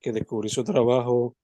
[0.00, 1.36] que descubrí su trabajo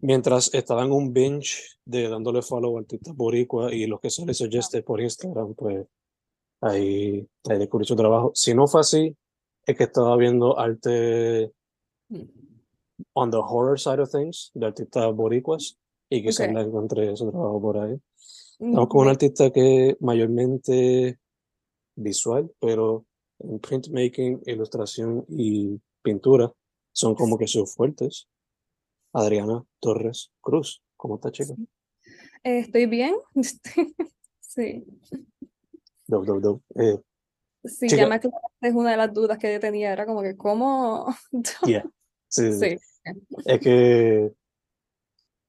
[0.00, 4.26] mientras estaba en un bench de dándole follow a artistas boricua y los que se
[4.26, 5.86] les suggeste por Instagram, pues
[6.60, 8.32] ahí, ahí descubrí su trabajo.
[8.34, 9.16] Si no fue así,
[9.66, 11.52] es que estaba viendo arte
[13.12, 15.78] on the horror side of things, de artistas boricuas,
[16.10, 16.54] y quizás Okay.
[16.54, 17.96] la encontré su trabajo por ahí.
[18.58, 21.18] Estamos con un artista que mayormente
[21.96, 23.04] visual, pero
[23.38, 26.52] en printmaking, ilustración y pintura
[26.94, 28.28] son como que sus fuertes.
[29.12, 31.54] Adriana Torres Cruz, ¿cómo está, chica?
[32.42, 33.14] Eh, ¿Estoy bien?
[34.40, 34.84] Sí,
[36.06, 36.64] Dope, dope, dope.
[36.76, 37.00] Eh,
[37.64, 38.02] sí, Chica.
[38.02, 38.16] ya me
[38.68, 41.06] es una de las dudas que yo tenía, era como que cómo...
[41.66, 41.84] yeah.
[42.28, 42.76] Sí, sí,
[43.44, 44.32] Es que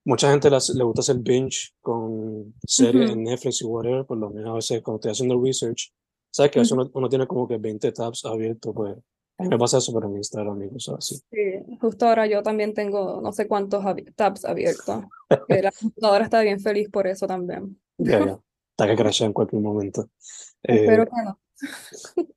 [0.06, 3.14] mucha gente las- le gusta hacer binge con series Ujú.
[3.20, 5.94] en Netflix y whatever, por lo menos a veces cuando estoy haciendo research,
[6.32, 8.98] sabes que a veces uno, uno tiene como que 20 tabs abiertos, pues
[9.38, 11.16] me pasa eso, pero en Instagram y cosas así.
[11.30, 13.84] sí, justo ahora yo también tengo no sé cuántos
[14.16, 15.06] tabs abiertos,
[15.48, 17.80] que la computadora está bien feliz por eso también.
[17.98, 18.40] Ya, ya.
[18.72, 20.10] Está que crashea en cualquier momento.
[20.64, 21.40] Eh, Espero que no.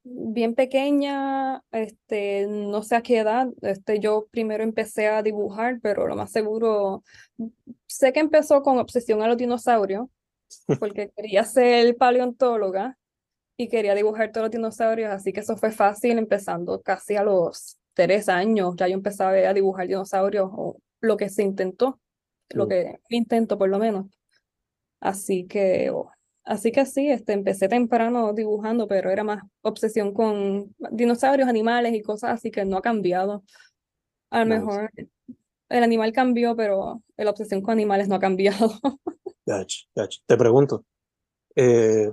[0.04, 6.06] bien pequeña, este, no sé a qué edad, este, yo primero empecé a dibujar, pero
[6.06, 7.02] lo más seguro,
[7.86, 10.06] sé que empezó con obsesión a los dinosaurios,
[10.78, 12.96] porque quería ser paleontóloga
[13.56, 17.78] y quería dibujar todos los dinosaurios, así que eso fue fácil, empezando casi a los
[17.94, 22.00] tres años, ya yo empezaba a dibujar dinosaurios, o lo que se intentó,
[22.50, 24.06] lo que intento por lo menos.
[25.00, 26.10] Así que, oh,
[26.44, 32.02] así que sí, este, empecé temprano dibujando, pero era más obsesión con dinosaurios, animales y
[32.02, 33.44] cosas así que no ha cambiado.
[34.30, 34.90] A lo mejor
[35.68, 38.70] el animal cambió, pero la obsesión con animales no ha cambiado.
[39.48, 40.20] Gotcha, gotcha.
[40.26, 40.84] Te pregunto,
[41.54, 42.12] eh,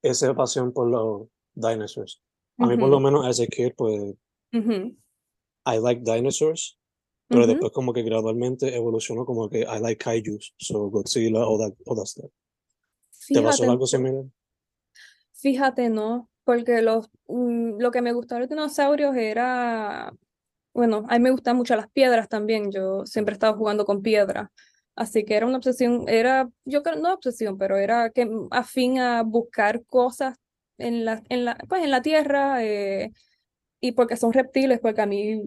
[0.00, 2.22] esa pasión por los dinosaurs.
[2.56, 4.14] A mí por lo menos as a kid, pues
[4.52, 6.77] I like dinosaurs,
[7.28, 7.50] pero ujú.
[7.50, 11.96] después como que gradualmente evolucionó como que I like kaijus, so Godzilla, all that, all
[11.96, 12.30] that stuff.
[13.28, 14.24] ¿Te pasó Fíjate, algo similar?
[15.34, 20.12] Fíjate, no, porque los, mm, lo que me gustaba de los dinosaurios era,
[20.72, 24.02] bueno, a mí me gustan mucho las piedras también, yo siempre he estado jugando con
[24.02, 24.48] piedras,
[24.96, 29.22] así que era una obsesión, era, yo creo, no obsesión, pero era que afín a
[29.22, 30.38] buscar cosas
[30.78, 33.12] en la, en la, pues en la tierra, eh,
[33.80, 35.42] y porque son reptiles, porque a mí,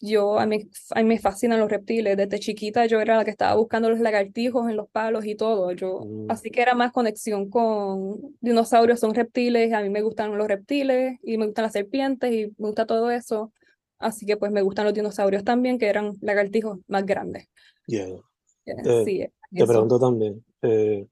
[0.00, 2.16] yo, a mí, a mí me fascinan los reptiles.
[2.16, 5.72] Desde chiquita yo era la que estaba buscando los lagartijos en los palos y todo.
[5.72, 10.36] Yo, Mm, así que era más conexión con dinosaurios, son reptiles, a mí me gustan
[10.36, 13.52] los reptiles y me gustan las serpientes y me gusta todo eso.
[13.98, 17.48] Así que pues me gustan los dinosaurios también, que eran lagartijos más grandes.
[17.86, 18.16] yeah.
[18.66, 19.26] Eh, Te, sí,
[19.56, 19.66] te eso.
[19.66, 21.06] pregunto también, eh,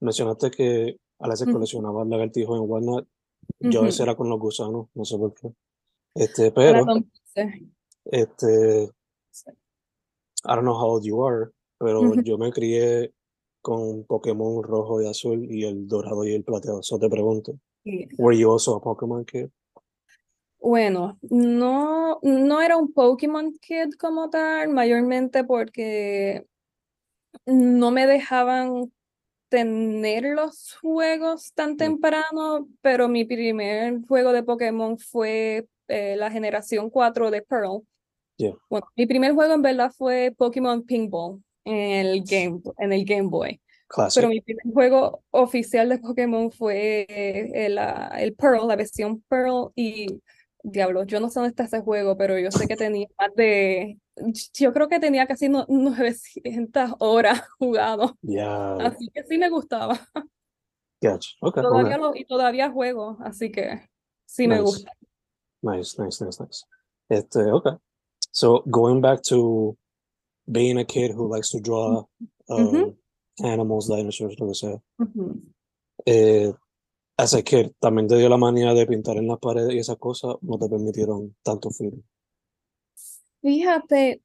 [0.00, 1.52] mencionaste que a veces Ujú.
[1.54, 3.08] coleccionabas lagartijos en Walnut.
[3.60, 4.04] Yo a veces Ujú.
[4.10, 5.48] era con los gusanos, no sé por qué.
[6.14, 6.84] Este, pero,
[8.04, 8.84] este,
[10.44, 12.22] I don't know how old you are, pero Ujú.
[12.22, 13.12] yo me crié
[13.60, 16.80] con Pokémon rojo y azul y el dorado y el plateado.
[16.80, 17.58] Eso te pregunto.
[17.84, 18.08] Sí.
[18.18, 19.48] Were you also a Pokémon kid?
[20.60, 26.46] Bueno, no, no era un Pokémon Kid como tal, mayormente porque
[27.46, 28.92] no me dejaban
[29.52, 36.88] tener los juegos tan temprano, pero mi primer juego de Pokémon fue eh, la generación
[36.88, 37.82] 4 de Pearl.
[38.38, 38.54] yeah.
[38.70, 43.28] Bueno, mi primer juego en verdad fue Pokémon Pinball en el Game, en el Game
[43.28, 43.60] Boy.
[43.94, 44.26] Pero Classic.
[44.26, 47.78] mi primer juego oficial de Pokémon fue eh, el,
[48.20, 49.70] el Pearl, la versión Pearl.
[49.76, 50.06] Y
[50.62, 53.98] diablo, yo no sé dónde está ese juego, pero yo sé que tenía más de.
[54.54, 58.16] Yo creo que tenía casi no- 900 horas jugado.
[58.22, 59.98] Yeah, Así que sí me gustaba.
[61.00, 61.30] gotcha.
[61.40, 62.00] Okay, Todavía okay.
[62.00, 63.88] lo, y todavía juego, así que
[64.26, 64.92] sí me Nice, gusta.
[65.62, 66.64] nice, nice, nice, nice.
[67.08, 67.72] Este, okay.
[68.30, 69.76] So going back to
[70.50, 72.04] being a kid who likes to draw
[72.48, 72.94] um,
[73.42, 74.82] animals, dinosaurs, lo que sea.
[76.06, 76.52] Eh,
[77.22, 79.96] as a kid, también te dio la manía de pintar en las paredes y esas
[79.96, 82.02] cosas, no te permitieron tanto film.
[83.40, 84.22] Fíjate,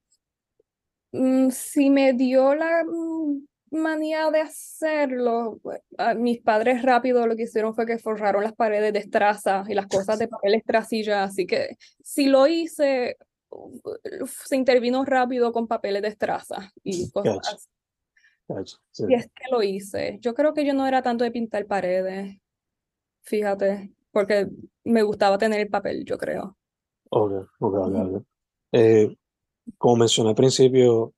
[1.12, 5.60] mm, si me dio la mm, manía de hacerlo,
[6.16, 9.88] mis padres rápido lo que hicieron fue que forraron las paredes de estraza y las
[9.88, 13.18] cosas de papel estracilla, así que si lo hice,
[14.26, 17.68] se intervino rápido con papeles de estraza y cosas Gotcha, así.
[18.48, 18.78] gotcha.
[18.92, 19.04] Sí.
[19.08, 20.18] Y es que lo hice.
[20.22, 22.40] Yo creo que yo no era tanto de pintar paredes,
[23.28, 24.48] fíjate, porque
[24.84, 26.58] me gustaba tener el papel, yo creo.
[27.12, 28.26] Okay, okay, Ujú, okay.
[28.74, 29.16] Eh,
[29.78, 31.14] como mencioné al principio,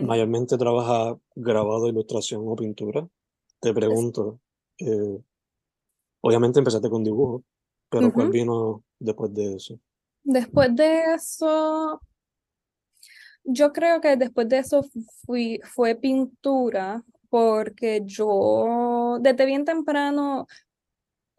[0.00, 3.08] mayormente trabaja grabado, ilustración o pintura.
[3.60, 4.40] Te pregunto,
[4.78, 5.18] eh,
[6.20, 7.42] obviamente empezaste con dibujo,
[7.90, 9.78] pero ¿cuál vino después de eso?
[10.22, 12.00] Después de eso,
[13.44, 14.82] yo creo que después de eso
[15.26, 20.46] fui, fue pintura, porque yo desde bien temprano,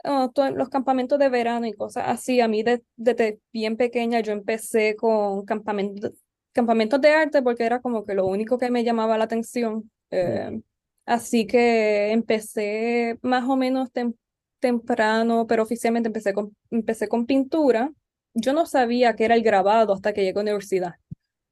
[0.06, 4.32] oh, los campamentos de verano y cosas así, a mí de- desde bien pequeña yo
[4.34, 6.12] empecé con campamentos,
[6.54, 9.92] campamentos de arte porque era como que lo único que me llamaba la atención.
[10.12, 10.62] Mm, eh,
[11.06, 14.16] así que empecé más o menos tem-
[14.60, 17.92] temprano, pero oficialmente empecé con, empecé con pintura.
[18.34, 20.96] Yo no sabía que era el grabado hasta que llegué a la universidad.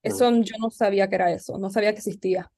[0.04, 2.52] Eso yo no sabía que era eso, no sabía que existía.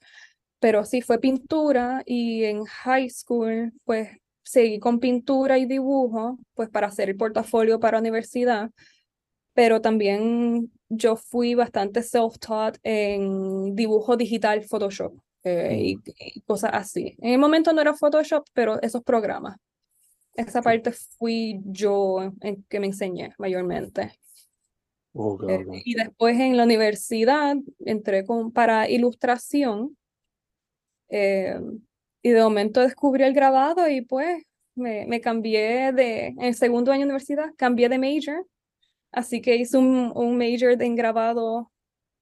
[0.59, 4.09] Pero sí fue pintura y en high school pues
[4.49, 8.71] seguí con pintura y dibujo pues para hacer el portafolio para la universidad,
[9.53, 15.13] pero también yo fui bastante self-taught en dibujo digital, Photoshop
[15.43, 15.99] eh, mm, y,
[16.35, 17.15] y cosas así.
[17.19, 19.57] En el momento no era Photoshop, pero esos programas.
[20.33, 24.13] Esa parte fui yo en que me enseñé mayormente.
[25.47, 29.95] Eh, y después en la universidad entré con, para ilustración
[31.09, 31.59] eh,
[32.21, 34.43] y de momento descubrí el grabado y pues
[34.75, 38.45] me, me cambié de, en el segundo año de universidad, cambié de major,
[39.11, 41.71] así que hice un, un major en grabado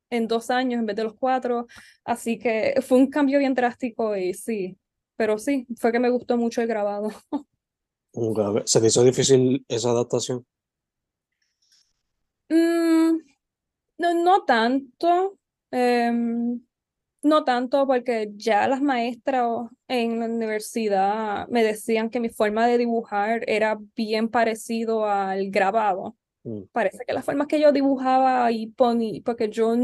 [0.09, 1.67] en dos años en vez de los cuatro,
[2.05, 4.77] así que fue un cambio bien drástico y sí,
[5.15, 7.09] pero sí, fue que me gustó mucho el grabado.
[8.65, 10.45] ¿Se te hizo difícil esa adaptación?
[12.49, 13.19] Mm,
[13.99, 15.37] no, no tanto,
[15.71, 16.59] em,
[17.27, 22.77] no tanto porque ya las maestras en la universidad me decían que mi forma de
[22.77, 26.15] dibujar era bien parecido al grabado.
[26.43, 29.75] Mm, Parece que las formas que yo dibujaba y ponía, porque yo,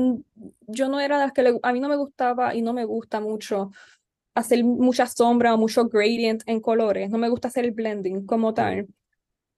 [0.68, 2.86] yo no era de las que le- a mí no me gustaba y no me
[2.86, 3.72] gusta mucho
[4.36, 8.54] hacer mucha sombra o mucho gradient en colores, no me gusta hacer el blending como
[8.54, 8.88] tal.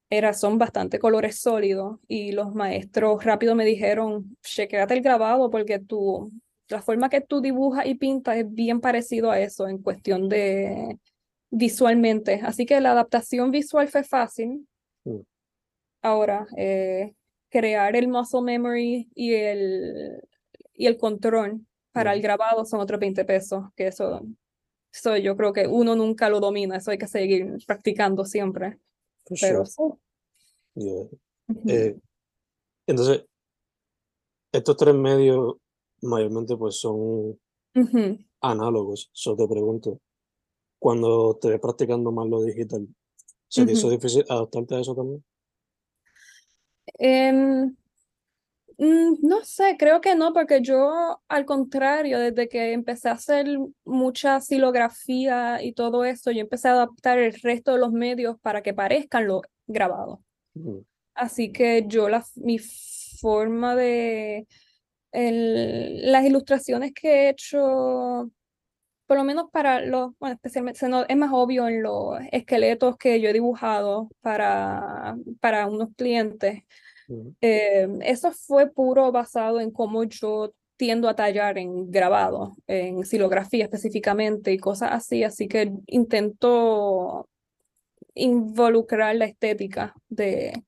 [0.09, 5.79] Era, son bastante colores sólidos y los maestros rápido me dijeron, chequéate el grabado porque
[5.79, 6.31] tú,
[6.69, 10.97] la forma que tú dibujas y pintas es bien parecido a eso en cuestión de,
[11.51, 12.41] visualmente.
[12.43, 14.67] Así que la adaptación visual fue fácil.
[15.03, 15.19] Mm.
[16.01, 17.13] Ahora, eh,
[17.49, 20.21] crear el muscle memory y el,
[20.73, 22.23] y el control para el Mm.
[22.23, 24.21] grabado son otros 20 pesos, que eso,
[24.91, 28.77] eso yo creo que uno nunca lo domina, eso hay que seguir practicando siempre.
[29.25, 29.93] For Pero sure.
[30.75, 30.81] sí.
[30.83, 31.07] Yeah.
[31.67, 31.95] Eh,
[32.87, 33.25] entonces,
[34.51, 35.55] estos tres medios
[36.01, 37.39] mayormente pues son
[38.41, 39.09] análogos.
[39.13, 39.99] So te pregunto,
[40.79, 42.87] cuando te ves practicando más lo digital,
[43.47, 45.23] ¿se te hizo difícil adaptarte a eso también?
[46.99, 47.75] Em,
[48.77, 53.47] mm, no sé, creo que no, porque yo, al contrario, desde que empecé a hacer
[53.83, 58.61] mucha silografía y todo eso, yo empecé a adaptar el resto de los medios para
[58.61, 60.21] que parezcan lo grabado.
[60.53, 60.79] Mm,
[61.15, 64.47] Así que yo, la, mi forma de,
[65.15, 68.29] el- las ilustraciones que he hecho,
[69.07, 70.79] por lo menos para los, bueno, especialmente,
[71.09, 76.63] es más obvio en los esqueletos que yo he dibujado para, para unos clientes.
[77.07, 83.05] mm, Eh, eso fue puro basado en cómo yo tiendo a tallar en grabado, en
[83.05, 87.29] silografía específicamente y cosas así, así que intento
[88.13, 90.63] involucrar la estética de,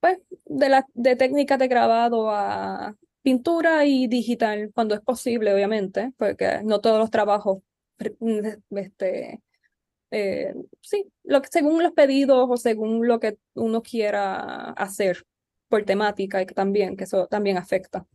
[0.00, 6.12] pues, de la de técnicas de grabado a pintura y digital cuando es posible, obviamente,
[6.16, 7.58] porque no todos los trabajos,
[7.96, 8.16] pre-
[8.70, 9.42] este,
[10.10, 15.24] eh, sí, lo que, según los pedidos o según lo que uno quiera hacer
[15.68, 18.06] por temática y que también, que eso también afecta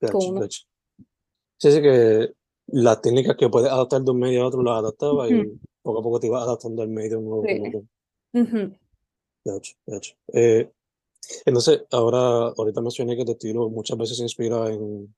[0.00, 0.60] gotcha, gotcha.
[1.58, 2.32] Sí, sí que
[2.68, 6.00] las técnicas que puedes adaptar de un medio a otro las adaptabas Ujú, y poco
[6.00, 7.88] a poco te ibas adaptando al medio nuevo sí, tal.
[8.32, 8.76] ujú,
[9.44, 10.14] Gotcha, gotcha.
[10.32, 10.70] Eh,
[11.44, 15.14] entonces, ahora, ahorita mencioné que tu estilo muchas veces se inspira en,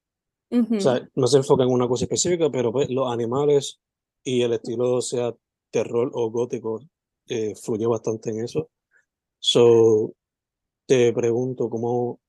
[0.46, 0.80] o ujú.
[0.80, 3.80] sea, no se enfoca en una cosa específica, pero pues los animales
[4.24, 5.34] y el estilo, sea
[5.70, 6.82] terror o gótico,
[7.28, 8.70] eh, fluye bastante en eso.
[9.38, 10.14] So,
[10.86, 12.20] te pregunto, ¿cómo,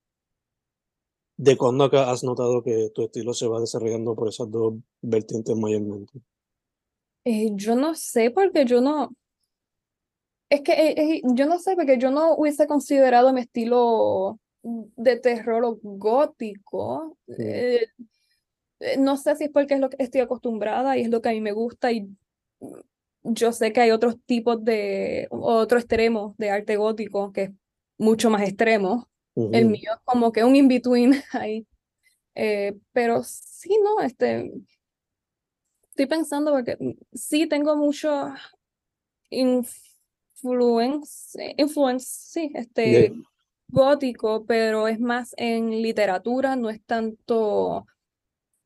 [1.36, 5.56] de cuándo acá has notado que tu estilo se va desarrollando por esas dos vertientes
[5.56, 6.20] mayormente?
[7.24, 9.14] Eh, yo no sé porque yo no,
[10.48, 15.18] es que eh, eh, yo no sé porque yo no hubiese considerado mi estilo de
[15.18, 17.18] terror gótico.
[17.38, 17.86] Eh,
[18.98, 21.32] no sé si es porque es lo que estoy acostumbrada y es lo que a
[21.32, 22.08] mí me gusta y
[23.22, 27.50] yo sé que hay otros tipos de, otro extremo de arte gótico que es
[27.98, 29.08] mucho más extremo.
[29.36, 31.66] El mío es como que un in-between ahí.
[32.34, 34.52] Eh, pero sí, no, este,
[35.88, 36.76] estoy pensando porque
[37.12, 38.32] sí tengo mucho
[40.44, 43.12] influence, influence, sí, este,
[43.68, 47.86] gótico, pero es más en literatura, no es tanto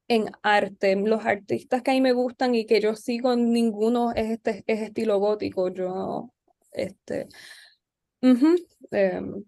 [0.08, 0.96] en arte.
[0.96, 4.80] Los artistas que a mí me gustan y que yo sigo, ninguno es este es
[4.80, 5.68] estilo gótico.
[5.68, 6.32] Yo,
[6.72, 7.28] este,
[8.90, 9.44] em,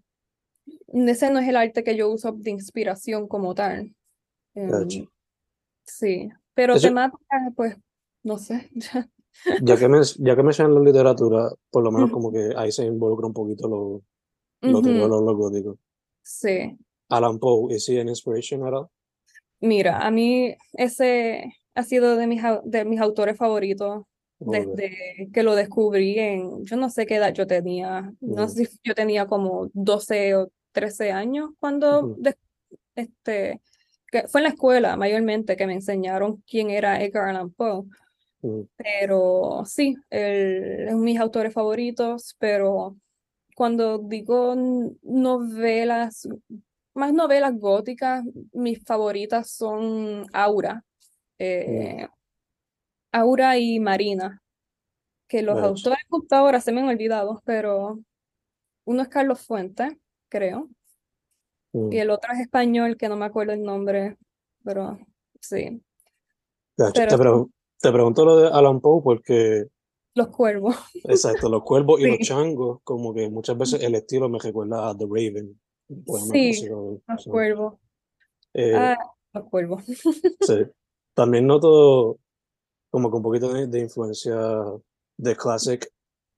[0.87, 3.93] ese no es el arte que yo uso de inspiración como tal.
[4.55, 4.99] gotcha.
[4.99, 5.07] Em,
[5.83, 7.75] sí, pero De hecho, temática, pues,
[8.23, 8.69] no sé.
[9.57, 12.85] ya que, men- ya que mencionas la literatura, por lo menos como que ahí se
[12.85, 14.03] involucra un poquito lo,
[14.65, 15.77] lo ujú, terror o lo gótico.
[16.23, 16.77] sí.
[17.11, 18.89] Alan Poe, ¿is he an inspiration at all?
[19.59, 24.03] Mira, a mí ese ha sido de mis, de mis autores favoritos
[24.43, 28.65] desde que lo descubrí en, yo no sé qué edad yo tenía, no Mm, sé
[28.65, 32.35] si yo tenía como 12 o 13 años cuando, ujú, de-
[32.95, 33.61] este,
[34.11, 37.85] que fue en la escuela mayormente que me enseñaron quién era Edgar Allan Poe,
[38.75, 42.95] pero sí, él es mis autores favoritos, pero
[43.55, 44.55] cuando digo
[45.03, 46.27] novelas,
[46.93, 50.83] más novelas góticas, mis favoritas son Aura,
[51.37, 52.07] eh,
[53.11, 54.41] Aura y Marina,
[55.27, 57.99] que los autores justo ahora se me han olvidado, pero
[58.85, 59.93] uno es Carlos Fuentes,
[60.29, 60.69] creo,
[61.73, 64.17] y el otro es español, que no me acuerdo el nombre,
[64.63, 64.99] pero
[65.39, 65.81] sí,
[66.77, 67.05] gotcha.
[67.05, 67.49] pero
[67.81, 69.65] Te, pregunto lo de Alan Poe porque,
[70.15, 74.39] Los Cuervos, exacto, los cuervos y los changos, como que muchas veces el estilo me
[74.39, 75.59] recuerda a The Raven,
[76.31, 76.67] sí.
[77.07, 77.75] Los Cuervos,
[78.53, 78.97] eh, ah,
[79.33, 79.83] Los Cuervos,
[80.41, 80.65] sí.
[81.13, 82.17] También noto
[82.89, 84.37] como que un poquito de, de influencia
[85.17, 85.87] de classic,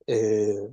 [0.07, 0.69] eh,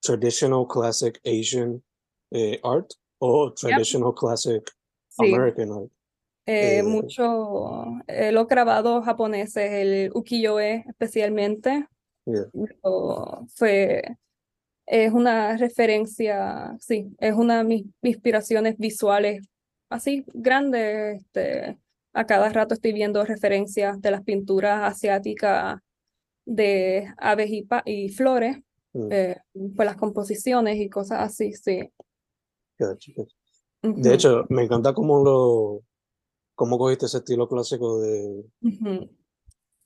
[0.00, 1.82] traditional classic Asian
[2.30, 4.70] eh, art o Yep, traditional classic
[5.08, 5.32] sí.
[5.32, 5.90] American art.
[6.46, 11.86] Eh, Eh, mucho, eh, los grabados japoneses, el ukiyo-e especialmente,
[12.26, 12.44] yeah,
[12.82, 14.02] lo- fue,
[14.86, 19.46] es una referencia, sí, es una de mis inspiraciones visuales
[19.90, 21.22] así grandes.
[21.22, 21.78] Este,
[22.14, 25.78] a cada rato estoy viendo referencias de las pinturas asiáticas
[26.46, 28.58] de aves y, y flores,
[28.94, 29.08] Mm,
[29.76, 31.90] pues las composiciones y cosas así, sí.
[32.78, 33.34] gotcha, gotcha.
[33.82, 35.82] Ujú, De hecho, me encanta cómo lo,
[36.54, 38.44] cómo cogiste ese estilo clásico de.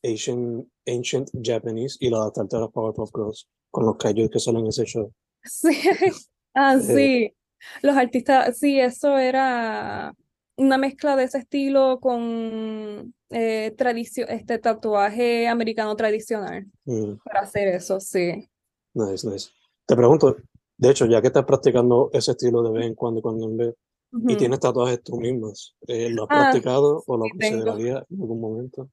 [0.04, 4.62] Asian, Ancient Japanese y lo adaptaste a los Powerpuff Girls con los kaijus que salen
[4.62, 5.12] en ese show.
[5.44, 5.68] Sí,
[6.54, 7.34] ah, sí.
[7.82, 10.14] Los artistas, sí, eso era
[10.56, 17.68] una mezcla de ese estilo con eh, tradicio- este tatuaje americano tradicional mm, para hacer
[17.68, 18.48] eso, sí.
[18.94, 19.50] nice, nice.
[19.86, 20.36] Te pregunto,
[20.76, 23.56] de hecho, ya que estás practicando ese estilo de vez en cuando y cuando en
[23.56, 23.74] vez,
[24.12, 24.36] y Ujú.
[24.36, 28.40] tienes tatuajes tú mismas, eh, ¿lo has Ah, practicado o lo sí, considerarías en algún
[28.40, 28.90] momento?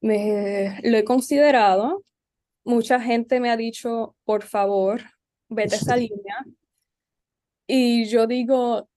[0.00, 2.04] Me, lo he considerado.
[2.64, 5.00] Mucha gente me ha dicho, por favor,
[5.48, 6.44] vete a esa línea.
[7.66, 8.88] Y yo digo,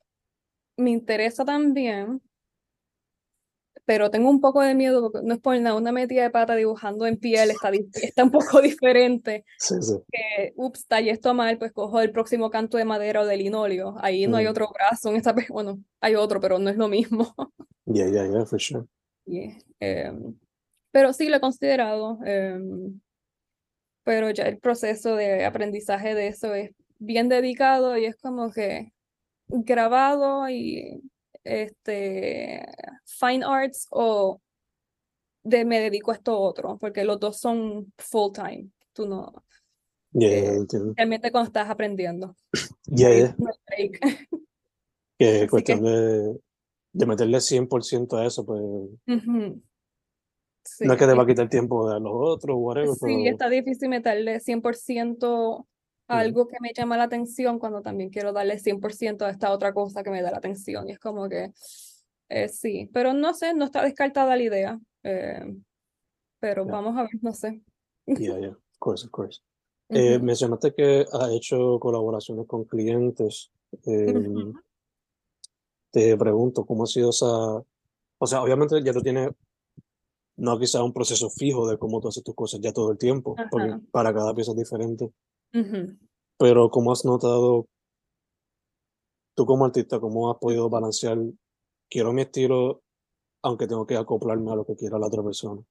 [0.78, 2.22] me interesa también,
[3.92, 6.56] pero tengo un poco de miedo porque no es por nada, una metida de pata
[6.56, 7.72] dibujando en piel está,
[8.02, 9.44] está un poco diferente.
[9.58, 9.96] Sí, sí.
[10.10, 13.96] Que, ups, tallé esto mal, pues cojo el próximo canto de madera o de linóleo.
[14.00, 16.88] Ahí no hay Mm, otro brazo en esta, bueno, hay otro, pero no es lo
[16.88, 17.36] mismo.
[17.86, 18.86] yeah, yeah, yeah, for sure.
[19.26, 20.40] Y, em,
[20.92, 22.18] pero sí lo he considerado.
[22.26, 23.02] em,
[24.06, 28.94] pero ya el proceso de aprendizaje de eso es bien dedicado y es como que
[29.48, 31.02] grabado y
[31.44, 32.66] este
[33.06, 34.42] fine arts o
[35.44, 38.70] de me dedico a esto otro, porque los dos son full time.
[38.94, 39.34] Tú no,
[40.14, 40.66] Yeah, eh,
[40.98, 42.36] realmente cuando estás aprendiendo.
[42.88, 43.52] Yeah, no
[45.18, 46.38] que, cuestión de,
[46.92, 49.62] de meterle 100% a eso, pues no
[50.66, 50.84] sí.
[50.86, 53.88] es que te va a quitar tiempo de los otros, whatever, Sí, pero está difícil
[53.88, 55.64] meterle 100% a mm,
[56.12, 60.04] algo que me llama la atención cuando también quiero darle 100% a esta otra cosa
[60.04, 60.88] que me da la atención.
[60.90, 61.52] Y es como que,
[62.30, 65.56] eh, sí, pero no sé, no está descartada la idea, eh,
[66.40, 67.62] pero yeah, vamos a ver, no sé.
[68.08, 69.42] yeah, yeah, of course, of course.
[69.94, 73.52] Eh, Ujú, mencionaste que has hecho colaboraciones con clientes.
[73.86, 74.54] Eh, ujú,
[75.92, 77.28] te pregunto, ¿cómo ha sido esa?
[77.28, 79.32] O sea, obviamente ya tú tienes,
[80.38, 83.36] no quizá un proceso fijo de cómo tú haces tus cosas ya todo el tiempo,
[83.50, 85.12] porque para cada pieza es diferente,
[86.38, 87.68] pero ¿cómo has notado
[89.36, 91.18] tú como artista, cómo has podido balancear,
[91.90, 92.82] quiero mi estilo,
[93.44, 95.62] aunque tengo que acoplarme a lo que quiera la otra persona?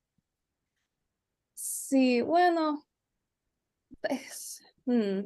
[1.54, 2.84] Sí, bueno,
[4.02, 5.20] es, mm,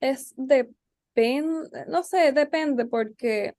[0.00, 3.54] es depende, no sé, depende porque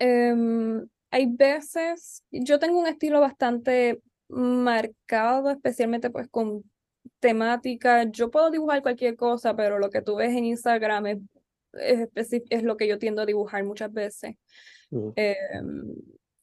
[0.00, 6.64] Em, hay veces, yo tengo un estilo bastante marcado, especialmente pues con
[7.20, 8.04] temática.
[8.10, 11.18] Yo puedo dibujar cualquier cosa, pero lo que tú ves en Instagram es,
[12.14, 14.36] es, es lo que yo tiendo a dibujar muchas veces.
[15.14, 15.94] Em,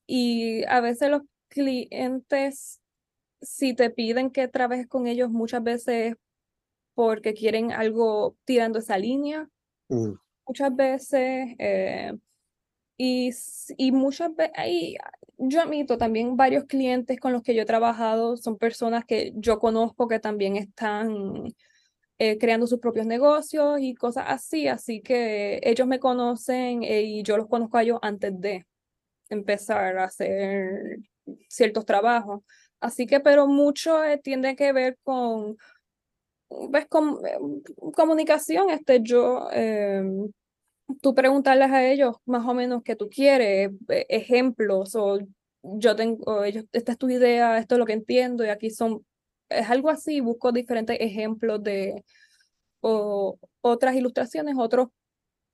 [0.06, 2.80] y a veces los clientes,
[3.42, 6.16] si te piden que trabajes con ellos, muchas veces
[6.94, 9.50] porque quieren algo tirando esa línea,
[10.46, 11.56] muchas veces.
[11.60, 12.14] eh,
[12.98, 13.30] y,
[13.78, 14.96] y muchas veces,
[15.38, 19.60] yo admito también varios clientes con los que yo he trabajado son personas que yo
[19.60, 21.54] conozco que también están
[22.20, 27.24] eh, creando sus propios negocios y cosas así, así que ellos me conocen eh, y
[27.24, 28.66] yo los conozco a ellos antes de
[29.30, 31.00] empezar a hacer
[31.50, 32.44] ciertos trabajos.
[32.80, 35.58] Así que, pero mucho eh, tiene que ver con,
[36.48, 37.38] pues, con eh,
[37.94, 38.70] comunicación.
[38.70, 40.32] Este, yo, em,
[41.02, 45.20] tú preguntarles a ellos más o menos qué tú quieres, eh, ejemplos, o
[45.64, 49.06] yo tengo, ellos, esta es tu idea, esto es lo que entiendo, y aquí son,
[49.50, 52.04] es algo así, busco diferentes ejemplos de,
[52.82, 54.90] o otras ilustraciones, otros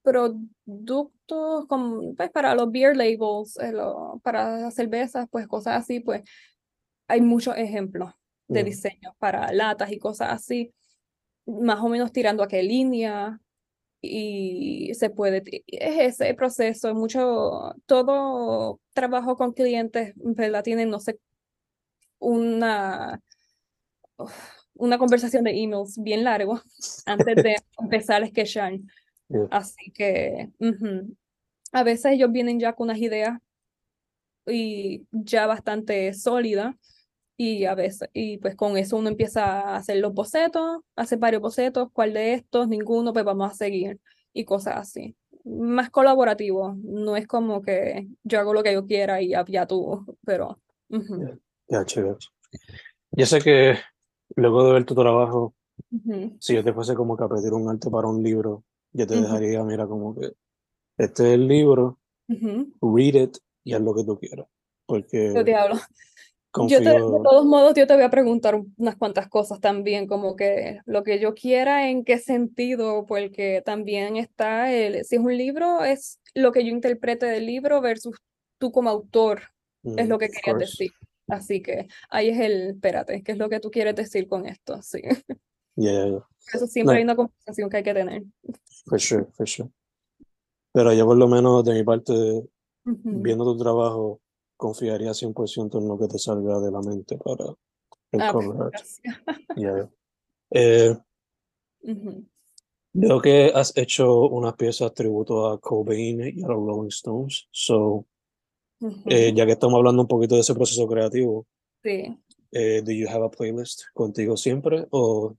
[0.03, 5.99] productos, como, pues para los beer labels, eh, lo- para las cervezas, pues cosas así,
[6.01, 6.23] pues
[7.07, 8.11] hay muchos ejemplos
[8.47, 10.73] de mm, diseños para latas y cosas así,
[11.45, 13.39] más o menos tirando a qué línea
[14.05, 20.61] y se puede, es ese proceso, es mucho, todo trabajo con clientes, ¿verdad?
[20.61, 21.17] Tienen, no sé,
[22.19, 23.21] una,
[24.73, 26.61] una conversación de emails bien largo
[27.05, 28.73] antes de empezar a sketchar.
[29.29, 30.49] yeah, Así que.
[31.71, 33.39] A veces ellos vienen ya con unas ideas
[34.45, 36.75] y ya bastante sólidas
[37.37, 41.41] y a veces, y pues con eso uno empieza a hacer los bocetos, hacer varios
[41.41, 43.99] bocetos, cuál de estos, ninguno, pues vamos a seguir
[44.33, 45.15] y cosas así.
[45.45, 49.65] Más colaborativo, no es como que yo hago lo que yo quiera y ya, ya
[49.67, 51.31] tú, pero ujú,
[51.69, 52.29] yeah, gotcha, gotcha.
[53.11, 53.75] Ya sé que
[54.35, 55.55] luego de ver tu trabajo,
[55.91, 59.07] ujú, si yo te fuese como que a pedir un arte para un libro, yo
[59.07, 60.33] te ujú, dejaría, mira, como que
[60.97, 61.99] este es el libro,
[62.81, 64.47] read it y haz lo que tú quieras.
[65.33, 65.75] Yo Porque te hablo.
[66.55, 70.07] Yo te, de confío, todos modos, yo te voy a preguntar unas cuantas cosas también,
[70.07, 75.21] como que lo que yo quiera, en qué sentido, porque también está el, si es
[75.21, 78.17] un libro, es lo que yo interprete del libro versus
[78.59, 79.41] tú como autor,
[79.83, 80.91] es mm, lo que querías decir.
[81.27, 84.81] Así que ahí es el, espérate, ¿qué es lo que tú quieres decir con esto?
[84.81, 85.01] Sí.
[85.75, 86.27] Yeah, yeah, yeah.
[86.53, 88.23] Eso siempre No, hay una conversación que hay que tener.
[88.85, 89.69] for sure, for sure.
[90.73, 93.01] Pero yo por lo menos de mi parte, Ujú.
[93.03, 94.19] viendo tu trabajo,
[94.57, 97.45] confiaría 100% en lo que te salga de la mente para
[98.11, 98.71] el Ah, cover.
[99.55, 99.89] Yeah.
[100.51, 100.95] Eh,
[101.81, 102.25] Ujú.
[102.93, 107.47] veo que has hecho unas piezas tributo a Cobain y a los Rolling Stones.
[107.51, 108.05] So,
[109.05, 109.35] eh, Ujú.
[109.37, 111.45] ya que estamos hablando un poquito de ese proceso creativo,
[111.83, 112.17] Sí.
[112.51, 115.35] eh, do you have a playlist contigo siempre o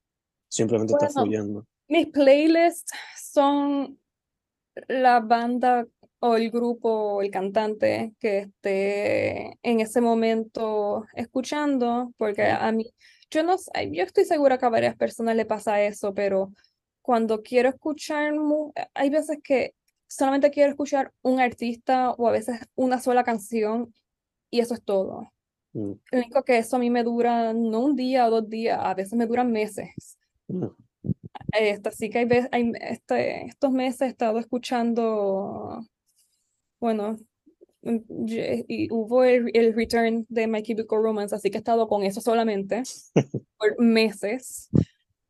[0.48, 1.66] simplemente estás Bueno, fluyendo?
[1.88, 2.92] mis playlists
[3.33, 3.98] son
[4.88, 5.87] la banda
[6.26, 12.87] o el grupo o el cantante que esté en ese momento escuchando, porque a mí,
[13.30, 13.56] yo no
[13.92, 16.52] yo estoy segura que a varias personas le pasa eso, pero
[17.02, 19.74] cuando quiero escuchar, mu- hay veces que
[20.06, 23.92] solamente quiero escuchar un artista o a veces una sola canción
[24.50, 25.30] y eso es todo.
[25.74, 28.78] mm, Lo único que eso a mí me dura no un día o dos días,
[28.80, 30.16] a veces me duran meses.
[30.48, 30.68] mm,
[31.52, 35.80] Este, así que hay, hay este, estos meses he estado escuchando,
[36.85, 37.16] bueno,
[37.81, 37.97] mm,
[38.68, 42.20] y hubo el, el return de My Chemical Romance, así que he estado con eso
[42.20, 42.83] solamente
[43.59, 44.68] por meses.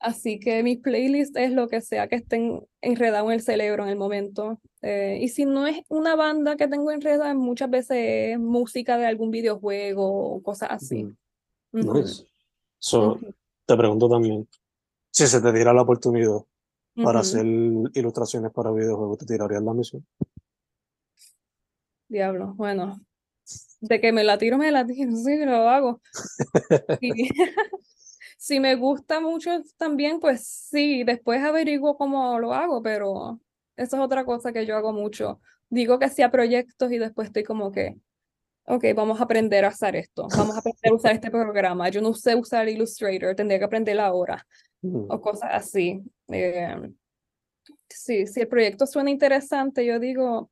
[0.00, 3.90] Así que mi playlist es lo que sea que estén enredado en el cerebro en
[3.90, 4.60] el momento.
[4.82, 9.06] Eh, y si no es una banda que tengo enredada, muchas veces es música de
[9.06, 11.04] algún videojuego o cosas así.
[11.04, 11.16] mm.
[11.72, 12.24] Ujú, Nice.
[12.80, 13.32] So, ujú,
[13.64, 14.48] te pregunto también,
[15.12, 16.38] si se te diera la oportunidad
[16.96, 17.18] para ujú.
[17.20, 17.46] hacer
[17.94, 20.04] ilustraciones para videojuegos, ¿te tirarías la misión?
[22.14, 23.00] Diablo, bueno,
[23.80, 26.00] de que me la tiro, me la tiro, sí, lo hago.
[27.00, 27.28] Y
[28.38, 33.40] si me gusta mucho también, pues sí, después averiguo cómo lo hago, pero
[33.76, 35.40] eso es otra cosa que yo hago mucho.
[35.68, 37.96] Digo que sí a proyectos y después estoy como que,
[38.66, 41.88] ok, vamos a aprender a hacer esto, vamos a aprender a usar este programa.
[41.88, 44.46] Yo no sé usar Illustrator, tendría que aprender ahora,
[44.84, 46.02] Mm, o cosas así.
[46.28, 46.76] Eh,
[47.88, 50.50] sí, si el proyecto suena interesante, yo digo,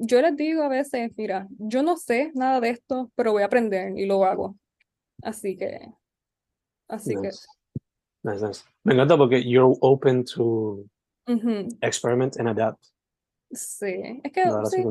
[0.00, 3.46] yo les digo a veces, mira, yo no sé nada de esto, pero voy a
[3.46, 4.56] aprender y lo hago.
[5.22, 5.80] Así que,
[6.88, 7.30] así que,
[8.22, 8.46] Nice.
[8.46, 8.64] Nice.
[8.84, 10.84] Me encanta porque you're open to
[11.80, 12.84] experiment and adapt.
[13.52, 14.84] Sí, es que la sí,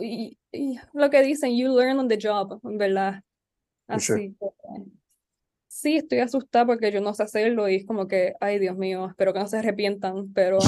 [0.00, 3.22] y, y lo que dicen, you learn on the job, verdad.
[3.98, 4.24] Sure.
[4.26, 4.46] Así que
[5.68, 9.06] sí, estoy asustada porque yo no sé hacerlo y es como que, ay Dios mío,
[9.08, 10.58] espero que no se arrepientan, pero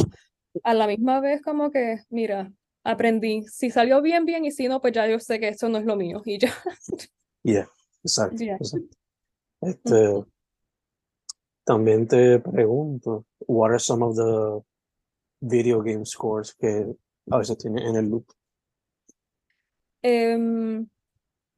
[0.62, 2.50] a la misma vez como que, mira,
[2.84, 3.44] aprendí.
[3.48, 5.84] Si salió bien, bien, y si no, pues ya yo sé que eso no es
[5.84, 6.52] lo mío y ya.
[7.42, 7.66] Yeah,
[8.04, 8.42] exacto.
[8.42, 8.98] Exacto.
[9.62, 10.24] Este,
[11.64, 14.62] también te pregunto, what are some of the
[15.40, 16.94] video game scores que
[17.30, 18.26] a veces tiene en el loop?
[20.02, 20.86] Em,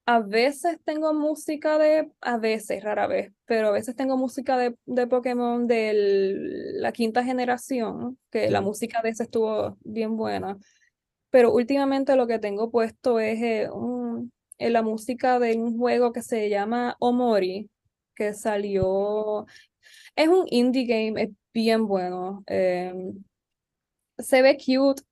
[0.06, 4.76] a veces tengo música de, a veces, rara vez, pero a veces tengo música de,
[4.85, 5.92] de Pokémon de
[6.74, 10.58] la quinta generación, que la música de ese estuvo bien buena.
[11.32, 16.12] Pero últimamente lo que tengo puesto es eh, un- eh, la música de un juego
[16.12, 17.70] que se llama Omori,
[18.16, 19.46] que salió,
[20.16, 22.44] es un indie game, es bien bueno.
[22.48, 23.24] em,
[24.18, 25.02] se ve cute,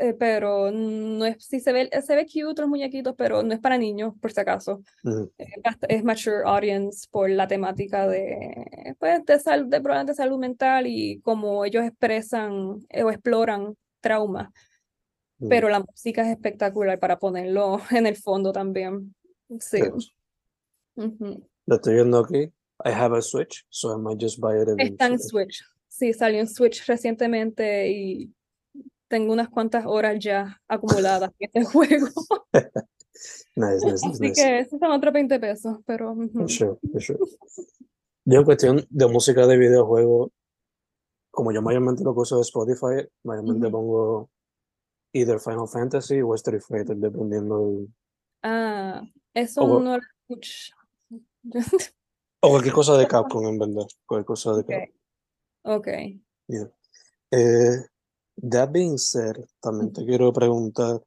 [0.00, 3.60] eh, pero no es, sí se ve, se ve cute los muñequitos, pero no es
[3.60, 4.82] para niños, por si acaso.
[5.88, 10.86] Es, mature audience por la temática de, pues, de, sal- de problemas de salud mental
[10.86, 14.50] y cómo ellos expresan eh, o exploran traumas.
[15.48, 19.14] Pero la música es espectacular para ponerlo en el fondo también.
[19.58, 19.78] Sí.
[19.78, 20.12] Yes.
[20.96, 21.46] ujú.
[21.66, 22.52] Lo estoy viendo aquí.
[22.84, 25.18] I have a Switch, so I might just buy it Está en.
[25.18, 25.62] Switch.
[25.88, 28.32] Sí, salió en Switch recientemente y
[29.08, 32.08] tengo unas cuantas horas ya acumuladas en este juego.
[33.54, 34.32] Nice, nice, Así nice.
[34.34, 36.48] que esos son otros 20 pesos, pero For ujú.
[36.48, 37.18] sure, sure.
[38.24, 40.32] Yo en cuestión de música de videojuego,
[41.30, 43.70] como yo mayormente lo uso de Spotify, mayormente Ujú.
[43.70, 44.30] pongo
[45.12, 47.94] either Final Fantasy o Street Fighter, dependiendo del-
[48.42, 49.02] Ah,
[49.34, 50.74] eso o, no lo escucho.
[52.40, 53.86] o cualquier cosa de Capcom, en verdad.
[54.06, 54.94] Cualquier cosa de Capcom.
[55.64, 55.88] ok.
[56.48, 56.68] yeah.
[57.30, 57.86] Eh,
[58.50, 61.00] that being said, también te quiero preguntar,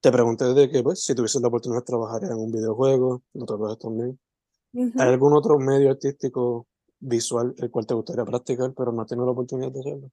[0.00, 3.46] te pregunté de que, pues, si tuvieses la oportunidad de trabajar en un videojuego, lo
[3.46, 4.18] trabajas también.
[4.72, 4.92] Ujú.
[5.00, 6.66] ¿Hay algún otro medio artístico
[6.98, 10.10] visual el cual te gustaría practicar, pero no has tenido la oportunidad de hacerlo?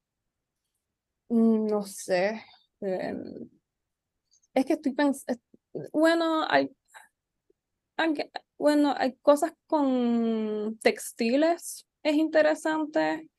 [1.30, 2.42] Mm, No sé.
[2.84, 3.50] Em,
[4.54, 5.42] es que estoy pensando.
[5.92, 6.70] Bueno, hay,
[7.98, 13.30] aunque- Bueno, hay cosas con textiles, es interesante,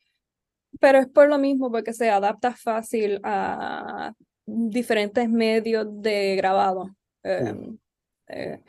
[0.80, 4.12] pero es por lo mismo, porque se adapta fácil a
[4.46, 7.78] diferentes medios de grabado em,
[8.28, 8.60] eh,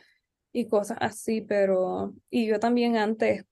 [0.53, 3.43] y cosas así, pero y yo también antes,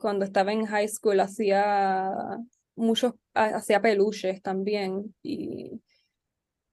[0.00, 2.10] cuando estaba en high school, hacía
[2.74, 3.14] muchos,
[3.46, 5.80] hacía peluches también y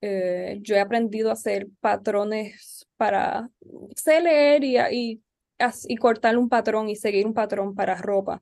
[0.01, 3.49] eh, yo he aprendido a hacer patrones para
[3.95, 5.23] sé leer y, y,
[5.87, 8.41] y cortar un patrón y seguir un patrón para ropa.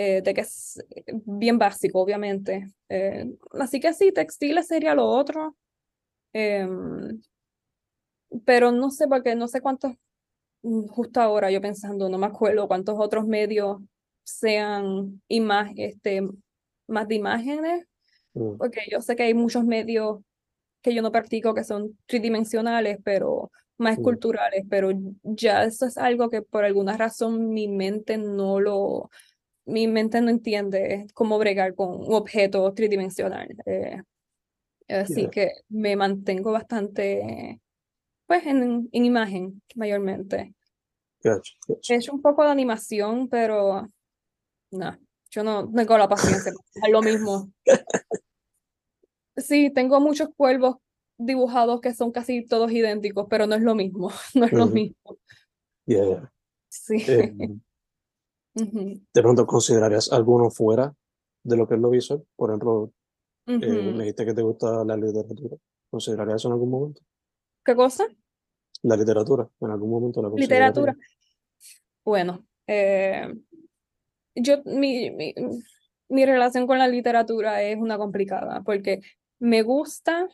[0.00, 0.80] Eh, de que es
[1.26, 2.72] bien básico, obviamente.
[2.88, 3.26] Eh,
[3.58, 5.56] así que sí, textiles sería lo otro.
[6.32, 7.20] Em,
[8.44, 9.92] pero no sé, porque no sé cuántos,
[10.62, 13.78] mm, justo ahora yo pensando, no me acuerdo cuántos otros medios
[14.24, 15.22] sean
[15.76, 16.22] este,
[16.88, 17.86] más de imágenes,
[18.34, 18.56] mm.
[18.58, 20.20] porque yo sé que hay muchos medios
[20.82, 24.02] que yo no practico que son tridimensionales, pero más mm.
[24.02, 24.90] culturales, pero
[25.22, 29.10] ya eso es algo que por alguna razón mi mente no lo,
[29.64, 33.48] mi mente no entiende cómo bregar con un objeto tridimensional.
[33.66, 34.02] Eh,
[34.88, 37.60] así que me mantengo bastante,
[38.26, 40.54] pues, en, en imagen, mayormente.
[41.22, 43.88] He hecho un poco de animación, pero
[44.70, 44.98] no,
[45.30, 47.50] yo no tengo la paciencia es lo mismo.
[49.36, 50.76] Sí, tengo muchos cuervos
[51.16, 55.18] dibujados que son casi todos idénticos, pero no es lo mismo, no es lo mismo.
[56.68, 57.04] Sí.
[57.06, 57.60] Em,
[59.14, 60.92] ¿De pronto considerarías alguno fuera
[61.44, 62.24] de lo que es lo visual?
[62.34, 62.92] Por ejemplo,
[63.46, 65.56] eh, me dijiste que te gusta la literatura.
[65.90, 67.00] ¿Considerarías eso en algún momento?
[67.64, 68.06] ¿Qué cosa?
[68.82, 70.96] La literatura, en algún momento la Literatura.
[72.04, 73.34] Bueno, eh,
[74.40, 75.34] yo, mi, mi,
[76.08, 79.00] mi relación con la literatura es una complicada porque
[79.38, 80.26] me gusta,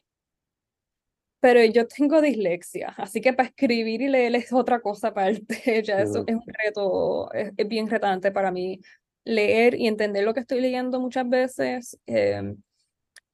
[1.41, 6.01] pero yo tengo dislexia, así que para escribir y leer es otra cosa aparte, ya
[6.01, 8.81] eso es un reto, es, bien retante para mí
[9.25, 12.57] leer y entender lo que estoy leyendo muchas veces em,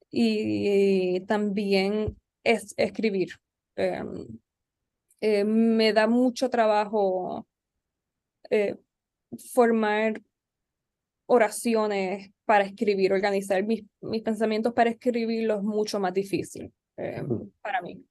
[0.09, 3.29] y también es escribir.
[3.75, 4.27] Em,
[5.21, 7.47] eh, me da mucho trabajo
[8.49, 8.75] eh,
[9.53, 10.21] formar
[11.31, 16.73] oraciones para escribir, organizar mis, mis pensamientos para escribirlos mucho más difícil.
[16.97, 17.23] Eh,
[17.61, 18.03] para mí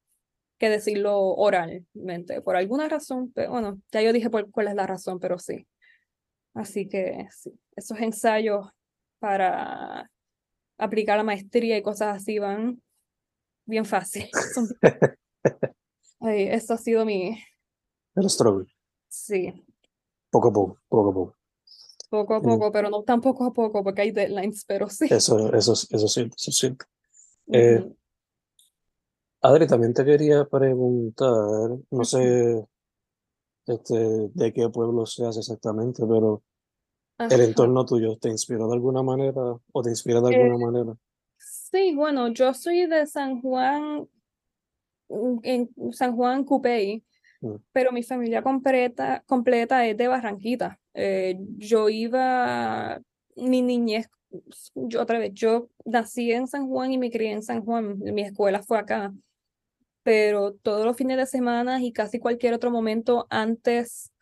[0.59, 4.87] que decirlo oralmente, por alguna razón, pero bueno, ya yo dije por, cuál es la
[4.87, 5.67] razón, pero sí.
[6.53, 8.69] Así que sí, esos ensayos
[9.19, 10.11] para
[10.77, 12.83] aplicar la maestría y cosas así van
[13.65, 14.29] bien fácil.
[16.21, 17.43] eso ha sido mi...
[18.15, 18.67] El struggle.
[19.09, 19.65] Sí.
[20.31, 21.40] Poco a poco, poco a poco.
[22.11, 25.07] Poco a poco, pero no tan poco a poco porque hay deadlines, pero sí.
[25.09, 26.77] Eso, eso, eso sí, eso sí.
[27.53, 27.89] Eh,
[29.43, 32.67] Adri, también te quería preguntar, no sé
[33.67, 33.95] este,
[34.35, 36.43] de qué pueblo seas exactamente, pero
[37.19, 39.41] el entorno tuyo, ¿te inspiró de alguna manera
[39.73, 40.97] o te inspira de alguna eh, manera?
[41.39, 44.09] Sí, bueno, yo soy de San Juan,
[45.09, 47.05] mm, en San Juan Cupey,
[47.41, 47.55] mm.
[47.73, 50.79] pero mi familia completa, completa es de Barranquita.
[50.95, 53.01] Eh, yo iba,
[53.37, 54.09] mi niñez,
[54.75, 58.23] yo otra vez, yo nací en San Juan y me crié en San Juan, mi
[58.23, 59.13] escuela fue acá
[60.03, 64.13] pero todos los fines de semana y casi cualquier otro momento antes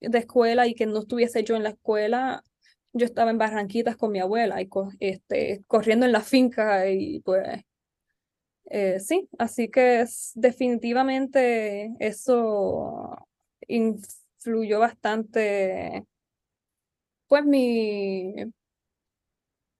[0.00, 2.44] de escuela y que no estuviese yo en la escuela,
[2.92, 4.68] yo estaba en Barranquitas con mi abuela y
[5.00, 7.64] este, corriendo en la finca y pues
[8.66, 13.16] eh, sí, así que es, definitivamente eso
[13.68, 16.04] influyó bastante
[17.28, 18.34] pues mi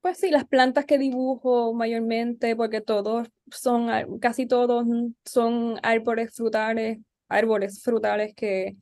[0.01, 4.87] pues sí, las plantas que dibujo mayormente, porque todos son, casi todos
[5.25, 8.77] son árboles frutales, árboles frutales que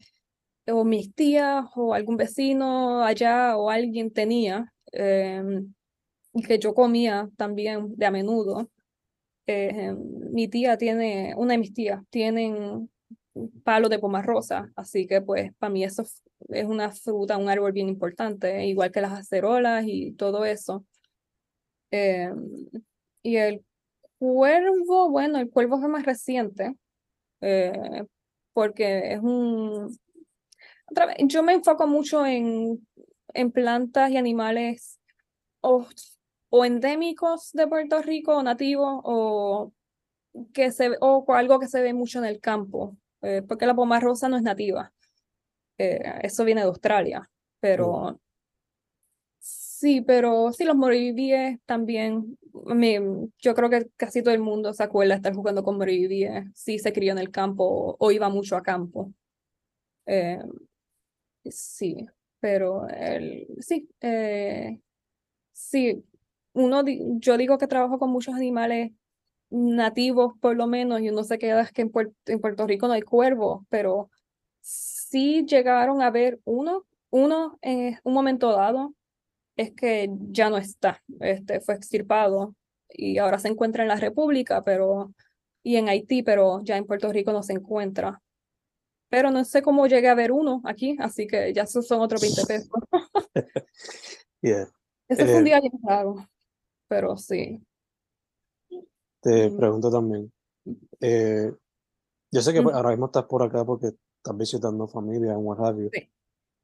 [0.69, 5.75] o mis tías o algún vecino allá o alguien tenía em,
[6.35, 8.71] y que yo comía también de a menudo.
[9.47, 9.99] Em,
[10.33, 12.91] mi tía tiene, una de mis tías tienen
[13.63, 16.03] palo de rosa, así que pues para mí eso
[16.49, 20.85] es una fruta, un árbol bien importante, igual que las acerolas y todo eso.
[21.91, 22.69] Em,
[23.23, 23.65] y el
[24.19, 26.75] cuervo, bueno, el cuervo es más reciente,
[27.41, 28.05] eh,
[28.53, 29.99] porque es un...
[31.27, 32.87] Yo me enfoco mucho en,
[33.35, 35.01] en plantas y animales
[36.57, 39.73] o endémicos de Puerto Rico, o nativos, o,
[40.53, 43.99] que se, o algo que se ve mucho en el campo, eh, porque la poma
[43.99, 44.93] rosa no es nativa.
[45.79, 47.29] Eh, eso viene de Australia,
[47.61, 48.21] pero
[49.41, 52.39] Sí, pero sí, los morivíes también.
[53.39, 56.45] yo creo que casi todo el mundo se acuerda de estar jugando con morivíes.
[56.55, 59.13] Sí, se crió en el campo o iba mucho a campo.
[60.07, 60.39] Eh,
[61.51, 62.07] Sí,
[62.41, 64.81] pero el, sí, eh,
[65.53, 66.05] sí,
[66.55, 66.83] uno,
[67.21, 68.93] yo digo que trabajo con muchos animales
[69.51, 72.89] nativos por lo menos, y uno se queda es que en, Puer- en Puerto Rico
[72.89, 74.11] no hay cuervos, pero
[74.63, 78.95] sí llegaron a ver uno, uno en un momento dado,
[79.57, 82.55] es que ya no está, este, fue extirpado
[82.91, 85.13] y ahora se encuentra en la República, pero,
[85.63, 88.21] y en Haití, pero ya en Puerto Rico no se encuentra.
[89.09, 92.45] Pero no sé cómo llegué a ver uno aquí, así que ya son otros 20
[92.47, 92.69] pesos.
[94.43, 94.67] Yeah.
[95.09, 96.29] Ese fue un Eh, día bien raro,
[96.89, 97.61] pero sí.
[99.21, 100.33] Te Mm, pregunto también,
[101.01, 101.53] eh,
[102.31, 105.59] yo sé que pues, ahora mismo estás por acá porque estás visitando familia en what
[105.61, 106.11] have you, sí.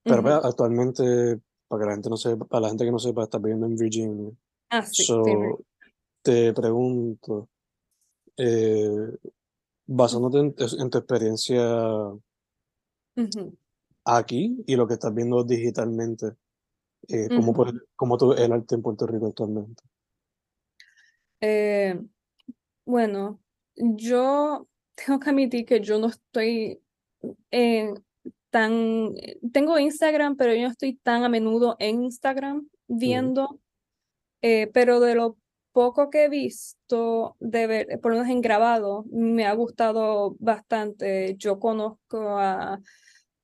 [0.02, 3.22] pero pues, actualmente, para que la gente no sepa, para la gente que no sepa,
[3.24, 4.30] estás viviendo en Virginia.
[4.70, 5.12] Ah, sí, sí.
[6.22, 7.48] Te pregunto,
[8.37, 9.16] eh,
[9.87, 11.62] basándote en, en tu experiencia
[14.04, 16.35] aquí y lo que estás viendo digitalmente,
[17.09, 19.83] eh, ¿cómo, puede- cómo tú el arte en Puerto Rico actualmente?
[21.40, 21.98] Eh,
[22.85, 23.40] bueno,
[23.76, 26.81] yo tengo que admitir que yo no estoy
[27.50, 27.94] eh,
[28.50, 29.14] tan...
[29.53, 33.61] Tengo Instagram, pero yo no estoy tan a menudo en Instagram viendo,
[34.42, 35.37] eh, pero de lo
[35.72, 41.37] poco que he visto, de ver, por lo menos en grabado, me ha gustado bastante.
[41.38, 42.81] Yo conozco a...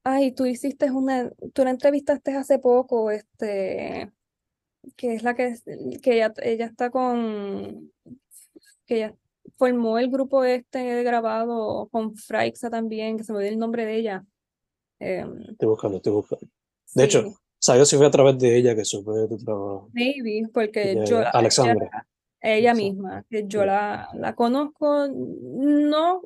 [0.04, 4.12] Ay, tú hiciste una, tú la entrevistaste hace poco, este,
[4.96, 5.64] que es la que, es-
[6.02, 7.92] que ella, ella está con,
[8.86, 9.14] que ella
[9.56, 13.96] formó el grupo este grabado con Fraixa también, que se me olvidó el nombre de
[13.96, 14.24] ella.
[14.98, 16.46] Em, Estoy buscando, estoy buscando.
[16.94, 19.90] De hecho, sí, sabes si fue a través de ella que supe de tu trabajo.
[19.92, 22.06] maybe, porque Ella, yo, ella- ella, Alexandra.
[22.40, 23.66] ella Sí, misma, que yo sí.
[23.66, 26.22] la, la conozco, no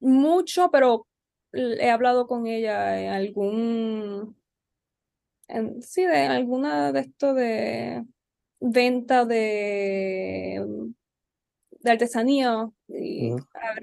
[0.00, 1.06] mucho, pero
[1.52, 4.36] he hablado con ella en algún,
[5.48, 8.04] en- sí, de alguna de esto de
[8.60, 10.64] venta de
[11.80, 13.32] de artesanía y,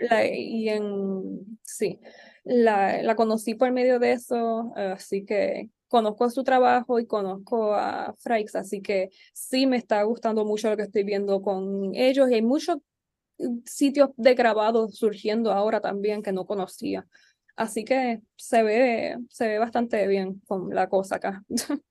[0.09, 1.99] la- y en sí,
[2.43, 8.15] la, la conocí por medio de eso, así que conozco su trabajo y conozco a
[8.19, 12.35] Freix, así que sí me está gustando mucho lo que estoy viendo con ellos y
[12.35, 12.77] hay muchos
[13.39, 17.07] eh, sitios de grabado surgiendo ahora también que no conocía.
[17.55, 21.43] Así que se ve, se ve bastante bien con la cosa acá.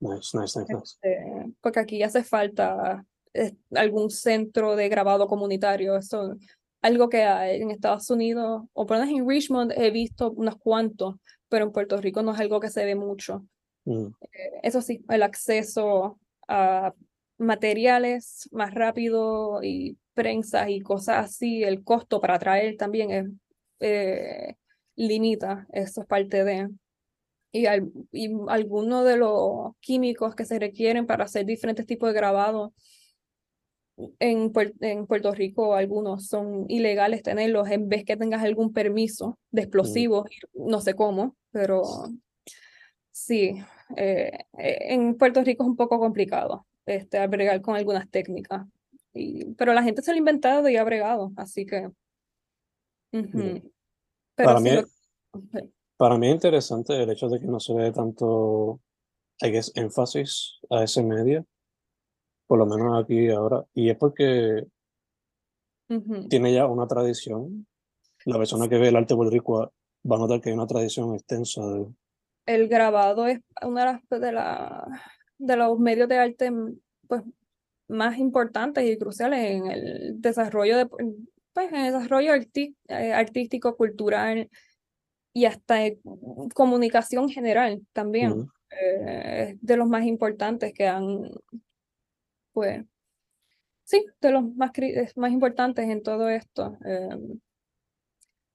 [0.00, 0.96] Nice, nice, nice, nice.
[1.02, 1.24] Este,
[1.62, 5.96] porque aquí hace falta eh, algún centro de grabado comunitario.
[5.96, 6.36] Eso,
[6.82, 10.56] algo que hay en Estados Unidos, o por lo menos en Richmond he visto unos
[10.56, 11.14] cuantos,
[11.48, 13.46] pero en Puerto Rico no es algo que se ve mucho.
[13.86, 16.92] Mm, Eh, Eso sí, el acceso a
[17.38, 23.26] materiales más rápido y prensa y cosas así, el costo para traer también es,
[23.80, 24.56] eh,
[24.96, 26.68] limita, eso es parte de
[27.52, 32.14] y, al- y algunos de los químicos que se requieren para hacer diferentes tipos de
[32.14, 32.72] grabado
[34.18, 39.62] en, en Puerto Rico, algunos son ilegales tenerlos en vez que tengas algún permiso de
[39.62, 41.82] mm, explosivos, no sé cómo, pero
[43.12, 43.54] sí,
[43.96, 48.66] eh, en Puerto Rico es un poco complicado este, abregar con algunas técnicas,
[49.12, 51.88] y, pero la gente se lo ha inventado y ha bregado, así que.
[54.34, 55.60] Pero Para sí, mí, lo,
[55.96, 58.80] para mí es interesante el hecho de que no se ve tanto,
[59.40, 61.46] I guess, énfasis a ese medio,
[62.46, 64.66] por lo menos aquí ahora, y es porque
[66.28, 67.66] tiene ya una tradición.
[68.24, 69.70] La persona que ve el arte boricua
[70.10, 71.86] va a notar que hay una tradición extensa de...
[72.46, 74.86] el grabado es uno de, las, de, la,
[75.38, 76.50] de los medios de arte
[77.06, 77.22] pues,
[77.86, 80.88] más importantes y cruciales en el desarrollo de,
[81.54, 84.50] pues, en el desarrollo arti- eh, artístico, cultural
[85.32, 85.78] y hasta
[86.54, 88.32] comunicación general también.
[88.70, 91.30] Eh, es de los más importantes que han,
[92.52, 92.84] pues,
[93.84, 94.72] sí, de los más,
[95.16, 96.76] más importantes en todo esto.
[96.84, 97.08] eh,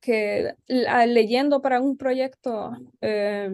[0.01, 2.71] que la- leyendo para un proyecto,
[3.02, 3.52] eh,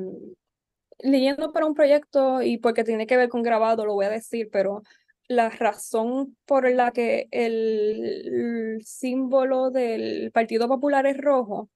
[1.00, 4.50] leyendo para un proyecto y porque tiene que ver con grabado, lo voy a decir,
[4.52, 4.84] pero
[5.28, 11.70] la razón por la que el, símbolo del Partido Popular es rojo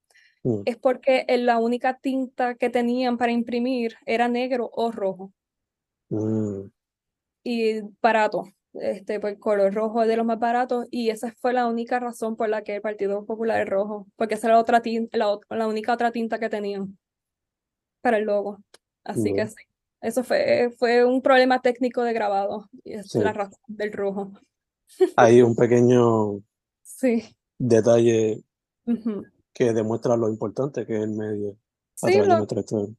[0.43, 5.32] mm, es porque la única tinta que tenían para imprimir era negro o rojo
[6.10, 6.70] mm,
[7.43, 8.45] y barato.
[8.74, 12.00] Este, pues, el color rojo es de los más baratos y esa fue la única
[12.00, 15.18] razón por la que el Partido Popular es rojo, porque esa era la otra tinta,
[15.18, 16.97] la, la única otra tinta que tenían
[18.02, 18.60] para el logo.
[19.04, 19.56] Así que sí,
[20.02, 23.20] eso fue, fue un problema técnico de grabado y es sí.
[23.20, 24.32] la razón del rojo.
[25.18, 26.41] Hay un pequeño
[26.84, 27.36] Sí.
[27.58, 28.43] detalle
[29.54, 31.58] que demuestra lo importante que es el medio
[32.02, 32.95] a Sí, lo, nuestra historia.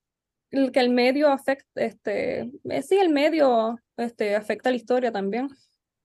[0.51, 5.49] el, que el medio afecta, este, eh, sí, el medio este, afecta la historia también.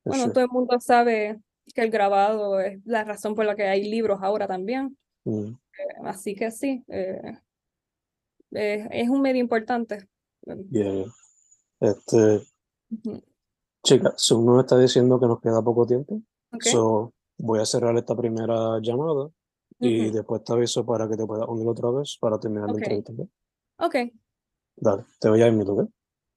[0.04, 0.34] Bueno, sure.
[0.34, 1.40] todo el mundo sabe
[1.74, 4.98] que el grabado es la razón por la que hay libros ahora también.
[5.26, 5.56] Mm, Eh,
[6.06, 7.38] Así que sí, eh,
[8.52, 10.08] eh, es un medio importante.
[10.70, 11.06] Yeah.
[11.80, 12.42] Este,
[12.92, 13.22] Ujú.
[13.84, 16.22] chica, so uno está diciendo que nos queda poco tiempo,
[16.52, 19.30] Ok, so voy a cerrar esta primera llamada
[19.80, 22.82] y después te aviso para que te puedas unir otra vez para terminar la Ok.
[22.82, 23.30] entrevista, ¿ok?
[23.78, 23.96] Ok,
[24.78, 25.90] Dale, te voy a invitar, ¿ok?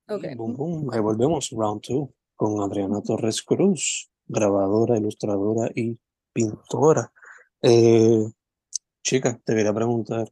[0.08, 0.24] ok.
[0.36, 5.98] Boom, boom, ahí volvemos, round two, con Adriana Torres Cruz, grabadora, ilustradora y
[6.32, 7.12] pintora.
[7.62, 8.24] Eh,
[9.02, 10.28] chica, te quería preguntar,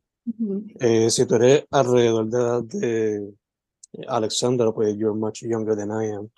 [0.80, 3.34] eh, si tú eres alrededor de la edad de
[4.08, 6.28] Alexander, pues you're much younger than I am.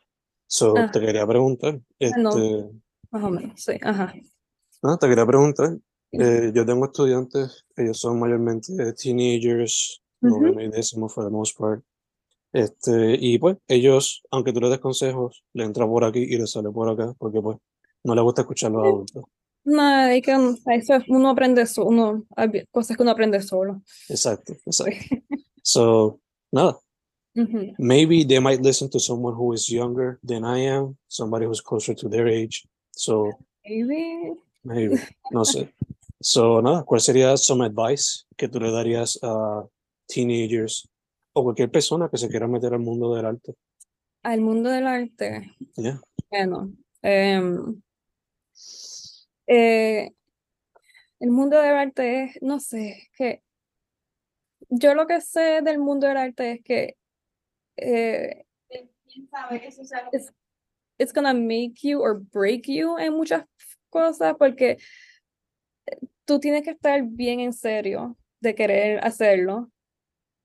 [0.46, 0.90] So, Ah.
[0.90, 1.82] te quería preguntar, no.
[1.98, 2.70] este,
[3.11, 4.14] Más o menos, sí, ajá.
[4.82, 5.76] no, te quería preguntar,
[6.12, 10.40] eh, yo tengo estudiantes, ellos son mayormente teenagers, Ujú.
[10.40, 11.82] noveno y décimo for the most part.
[12.52, 16.46] Este, y pues ellos, aunque tú les des consejos, le entra por aquí y le
[16.46, 17.59] sale por acá, porque pues
[18.04, 19.24] no les gusta escuchar a los adultos.
[19.64, 22.24] No, hay que, es- uno aprende solo, uno,
[22.70, 23.82] cosas que uno aprende solo.
[24.09, 24.94] Exacto, exacto.
[25.62, 26.78] So, nada,
[27.78, 31.95] Maybe they might listen to someone who is younger than I am, somebody who's closer
[31.95, 32.66] to their age.
[32.97, 33.32] So,
[33.64, 34.32] Maybe,
[34.64, 34.97] maybe,
[35.30, 35.68] no sé.
[36.20, 39.62] So, nada, ¿cuál sería some advice que tú le darías a
[40.09, 40.89] teenagers
[41.32, 43.55] o cualquier persona que se quiera meter al mundo del arte?
[44.24, 46.01] al mundo del arte, Yeah.
[46.30, 46.72] bueno,
[47.03, 47.80] em,
[49.47, 50.11] eh,
[51.20, 53.43] el mundo del arte es, no sé, que
[54.70, 56.97] yo lo que sé del mundo del arte es que
[57.79, 58.45] eh,
[60.12, 60.31] it's,
[60.99, 63.45] it's gonna make you or break you en muchas
[63.91, 64.79] cosas porque
[66.24, 69.70] tú tienes que estar bien en serio de querer hacerlo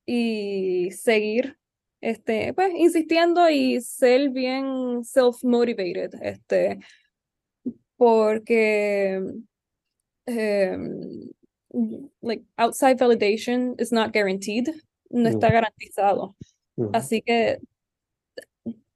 [0.06, 1.58] y seguir
[2.02, 6.80] este pues insistiendo y ser bien self-motivated este
[7.98, 9.22] porque
[10.26, 11.30] em,
[12.22, 14.70] like outside validation is not guaranteed
[15.10, 15.30] no.
[15.30, 16.36] está garantizado
[16.92, 17.60] Así que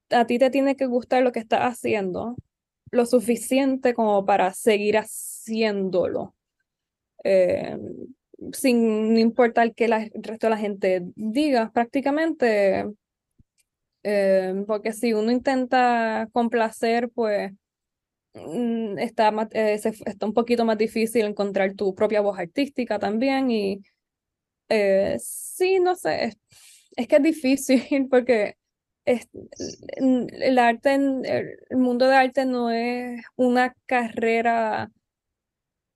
[0.09, 2.35] a ti te tiene que gustar lo que estás haciendo
[2.91, 6.35] lo suficiente como para seguir haciéndolo.
[7.23, 7.77] Eh,
[8.53, 12.85] sin importar que el resto de la gente diga, prácticamente.
[14.03, 17.51] eh, porque si uno intenta complacer, pues
[18.33, 23.51] mm, está, más- eh, está un poquito más difícil encontrar tu propia voz artística también.
[23.51, 23.81] Y
[24.69, 26.37] eh, sí, no sé,
[26.97, 28.57] es, que es difícil porque
[29.05, 29.29] es-
[29.97, 34.91] el arte, en- el mundo de arte no es una carrera,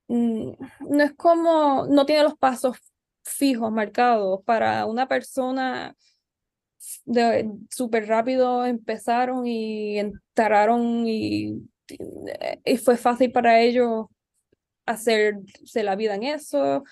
[0.08, 0.52] mm,
[0.89, 2.78] no es como, no tiene los pasos
[3.24, 5.95] fijos marcados para una persona
[7.06, 11.70] de súper rápido empezaron y entraron y,
[12.66, 14.06] y fue fácil para ellos
[14.86, 16.84] hacerse la vida en eso,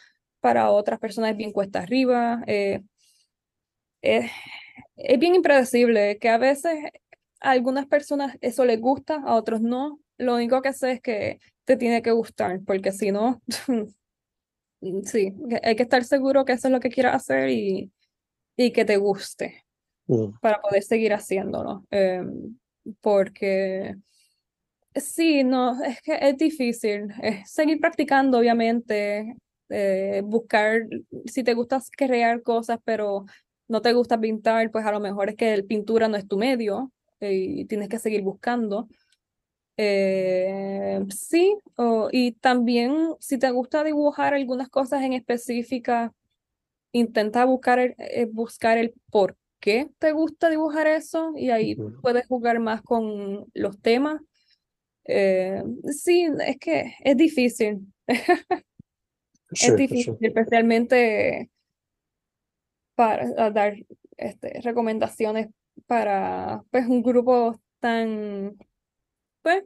[0.41, 2.43] para otras personas es bien cuesta arriba.
[2.47, 2.84] eh,
[4.02, 4.32] es,
[4.97, 6.80] es bien impredecible, que a veces
[7.41, 10.00] a algunas personas eso les gusta, a otros no.
[10.18, 13.41] Lo único que sé es que te tiene que gustar, porque si no,
[15.06, 15.34] sí,
[15.64, 17.91] hay que estar seguro que eso es lo que quieras hacer y,
[18.58, 19.64] y que te guste
[20.08, 20.34] Mm.
[20.41, 21.86] para poder seguir haciéndolo.
[21.91, 22.58] em,
[23.02, 23.95] porque
[24.95, 27.08] sí, no, es que es difícil.
[27.22, 29.36] Es seguir practicando, obviamente.
[29.72, 30.88] eh, buscar,
[31.26, 33.26] si te gusta crear cosas, pero
[33.70, 36.38] no te gusta pintar, pues a lo mejor es que el pintura no es tu
[36.38, 36.91] medio
[37.22, 38.89] eh, y tienes que seguir buscando.
[39.78, 41.55] Eh, sí,
[42.11, 46.13] y también si te gusta dibujar algunas cosas en específica,
[46.91, 52.28] intenta buscar el, eh, buscar el por qué te gusta dibujar eso y ahí puedes
[52.28, 54.22] jugar más con los temas.
[55.05, 57.80] Eh, sí, es que es difícil,
[59.51, 61.49] es difícil, especialmente
[63.00, 63.78] para dar
[64.18, 65.47] este, recomendaciones
[65.88, 68.58] para pues, un grupo tan,
[69.41, 69.64] pues,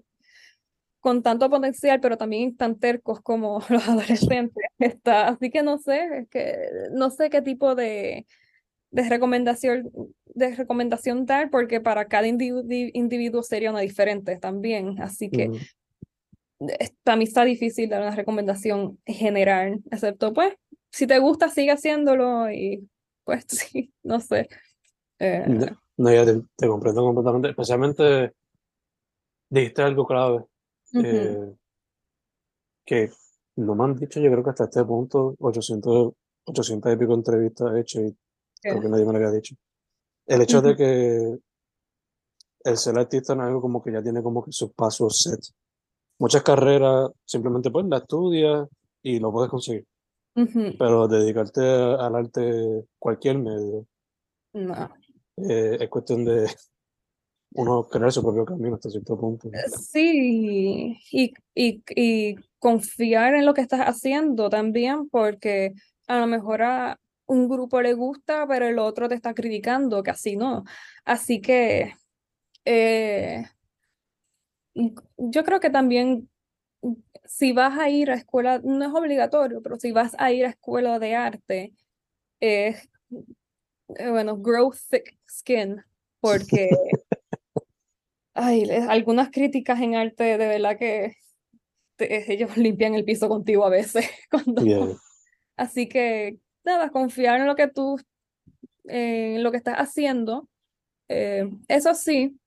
[1.00, 4.64] con tanto potencial, pero también tan tercos como los adolescentes.
[4.78, 6.60] Está, así que no sé, es que
[6.92, 8.28] no sé qué tipo de,
[8.92, 9.92] de recomendación,
[10.26, 15.02] de recomendación dar, porque para cada individuo, individuo sería una diferente también.
[15.02, 15.50] Así que
[16.60, 17.18] Mm.
[17.18, 20.54] mí está difícil dar una recomendación general, excepto pues,
[20.92, 22.88] si te gusta, sigue haciéndolo y
[23.24, 24.47] pues sí, no sé.
[25.19, 25.65] Eh, No,
[25.97, 27.49] no, ya te, te comprendo completamente.
[27.49, 28.34] Especialmente
[29.49, 30.45] dijiste algo clave
[30.95, 31.55] eh,
[32.86, 33.11] que
[33.57, 36.13] no me han dicho, yo creo que hasta este punto, 800,
[36.45, 38.17] 800 y pico entrevistas hechas y
[38.61, 39.55] creo que nadie me lo había dicho.
[40.26, 41.39] El hecho de que
[42.63, 45.39] el ser artista no es algo como que ya tiene como que sus pasos set.
[46.19, 48.67] Muchas carreras simplemente pues la estudias
[49.01, 49.86] y lo puedes conseguir.
[50.34, 53.86] Pero dedicarte al arte, cualquier medio,
[54.54, 54.90] no.
[55.38, 56.48] Eh, es cuestión de
[57.56, 59.48] uno crear su propio camino hasta cierto punto.
[59.50, 65.74] Eh, sí, y, y, y confiar en lo que estás haciendo también, porque
[66.08, 70.12] a lo mejor a un grupo le gusta, pero el otro te está criticando, que
[70.12, 70.64] así no.
[71.06, 71.94] Así que
[72.66, 73.46] eh,
[74.74, 76.30] yo creo que también
[77.26, 80.50] si vas a ir a escuela, no es obligatorio, pero si vas a ir a
[80.50, 81.74] escuela de arte,
[82.40, 82.90] es,
[83.96, 85.84] eh, bueno, grow thick skin,
[86.20, 86.70] porque
[88.34, 91.16] hay algunas críticas en arte de verdad que
[92.00, 94.06] ellos limpian el piso contigo a veces.
[94.32, 94.64] Cuando...
[95.56, 98.00] Así que, nada, confiar en lo que tú,
[98.86, 100.50] en lo que estás haciendo.
[101.10, 102.40] Eh, eso sí,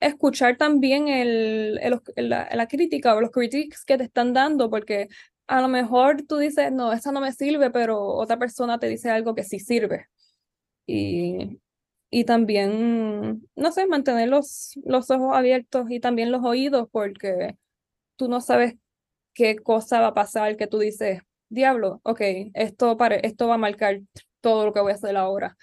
[0.00, 1.74] escuchar también el,
[2.16, 5.08] la, crítica o los critiques que te están dando, porque
[5.46, 9.10] a lo mejor tú dices, no, esa no me sirve, pero otra persona te dice
[9.10, 10.06] algo que sí sirve.
[10.86, 11.60] Y,
[12.10, 17.56] y también, no sé, mantener los, los ojos abiertos y también los oídos, porque
[18.16, 18.74] tú no sabes
[19.34, 22.20] qué cosa va a pasar que tú dices, diablo, ok,
[22.54, 24.00] esto, esto va a marcar
[24.40, 25.56] todo lo que voy a hacer ahora.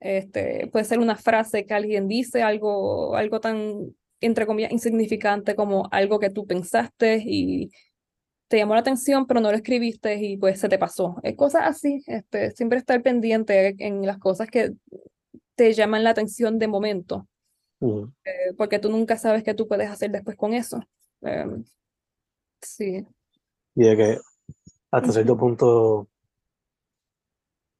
[0.00, 5.88] Este, puede ser una frase que alguien dice, algo, algo tan, entre comillas, insignificante como
[5.90, 7.70] algo que tú pensaste y
[8.48, 11.16] te llamó la atención, pero no lo escribiste y pues se te pasó.
[11.22, 14.72] Es cosas así, este, siempre estar pendiente en las cosas que
[15.54, 17.28] te llaman la atención de momento,
[17.80, 20.80] eh, porque tú nunca sabes qué tú puedes hacer después con eso.
[21.20, 21.64] Em,
[22.62, 23.04] sí.
[23.74, 24.18] Y de que
[24.90, 26.08] hasta cierto punto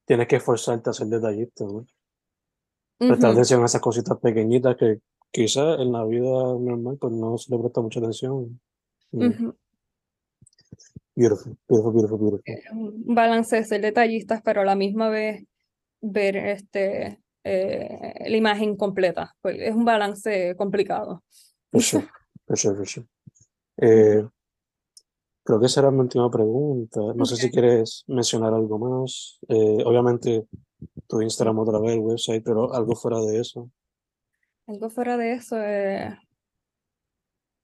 [0.04, 1.86] tienes que esforzarte a ser detallista, ¿no?
[2.99, 7.55] Prestar atención a esas cositas pequeñitas que quizás en la vida normal pues no se
[7.55, 8.61] le presta mucha atención.
[9.11, 9.55] Beautiful,
[11.68, 13.03] beautiful, beautiful, beautiful.
[13.07, 15.44] Un balance de ser detallistas, pero a la misma vez
[16.01, 19.34] ver este, eh, la imagen completa.
[19.40, 21.24] Pues es un balance complicado.
[21.72, 21.82] For
[22.57, 23.07] sure,
[23.78, 24.26] eh,
[25.44, 27.01] creo que esa era mi última pregunta.
[27.14, 29.38] No sé si quieres mencionar algo más.
[29.49, 30.46] Eh, obviamente
[31.06, 33.70] tu Instagram otra vez, el website, pero algo fuera de eso.
[34.66, 36.18] Algo fuera de eso, eh,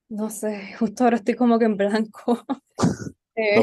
[0.09, 2.45] no sé, justo ahora estoy como que en blanco.
[3.37, 3.63] eh,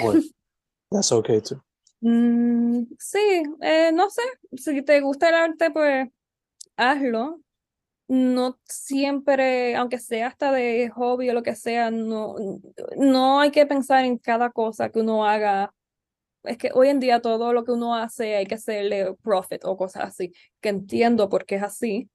[0.90, 1.64] That's okay too.
[2.02, 4.22] Mm, sí, eh, no sé,
[4.58, 6.10] si te gusta el arte, pues
[6.78, 7.42] hazlo.
[8.08, 12.36] No siempre, aunque sea hasta de hobby o lo que sea, no,
[12.98, 15.74] no hay que pensar en cada cosa que uno haga
[16.44, 19.78] es que hoy en día todo lo que uno hace hay que hacerle profit o
[19.78, 22.10] cosas así, que entiendo por qué es así,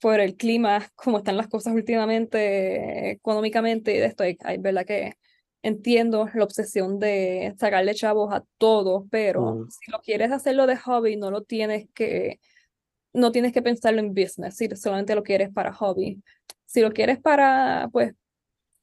[0.00, 5.14] por el clima, como están las cosas últimamente, económicamente y de esto, hay, verdad que
[5.62, 11.16] entiendo la obsesión de sacarle chavos a todo, pero si lo quieres hacerlo de hobby,
[11.16, 12.40] no lo tienes que,
[13.12, 16.22] no tienes que pensarlo en business, si solamente lo quieres para hobby.
[16.66, 18.12] Si lo quieres para, pues,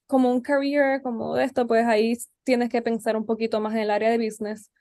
[0.08, 3.92] como un career, como esto, pues ahí tienes que pensar un poquito más en el
[3.92, 4.72] área de business,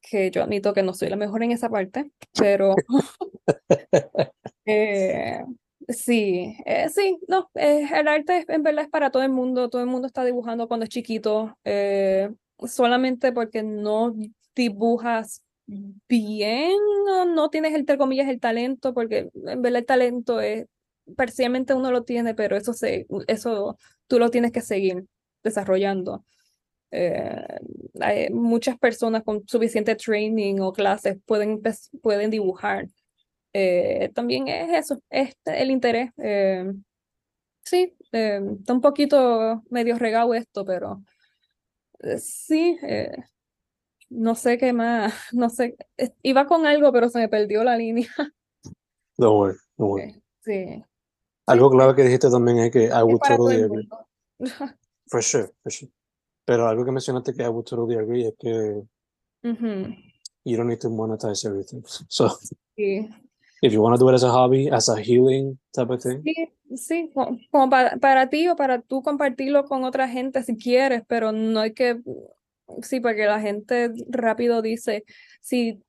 [0.00, 2.74] que yo admito que no soy la mejor en esa parte, pero
[4.66, 5.44] eh,
[5.88, 9.82] sí, eh, sí, no, eh, el arte en verdad es para todo el mundo, todo
[9.82, 11.56] el mundo está dibujando cuando es chiquito,
[12.66, 14.14] solamente porque no
[14.54, 15.42] dibujas
[16.08, 16.72] bien,
[17.06, 20.66] no, no tienes entre comillas el talento, porque en verdad el talento es
[21.16, 23.78] parcialmente uno lo tiene, pero eso se, eso
[24.08, 25.04] tú lo tienes que seguir
[25.44, 26.24] desarrollando.
[26.90, 27.44] Eh,
[28.00, 31.60] hay muchas personas con suficiente training o clases pueden,
[32.02, 32.88] pueden dibujar.
[33.52, 36.10] Eh, también es eso, es el interés.
[36.16, 36.72] Eh,
[37.62, 41.02] sí, está un poquito medio regado esto, pero
[42.18, 42.78] sí,
[44.08, 45.76] no sé qué más, no sé,
[46.22, 48.08] iba con algo, pero se me perdió la línea.
[49.18, 49.46] No
[49.76, 50.22] no worry.
[50.40, 50.84] Sí.
[51.48, 53.88] Algo clave que dijiste también es que I would totally agree.
[55.06, 55.90] For sure, for sure.
[56.44, 58.82] Pero algo que mencionaste que I would totally agree es que
[60.44, 61.82] you don't need to monetize everything.
[62.08, 62.28] So,
[62.76, 63.08] sí.
[63.62, 66.22] if you want to do it as a hobby, as a healing type of thing.
[66.22, 66.34] Sí,
[66.76, 67.10] sí,
[67.50, 71.60] como para, para ti o para tú compartirlo con otra gente si quieres, pero no
[71.60, 72.00] hay que,
[72.82, 75.04] sí, porque la gente rápido dice,
[75.40, 75.82] si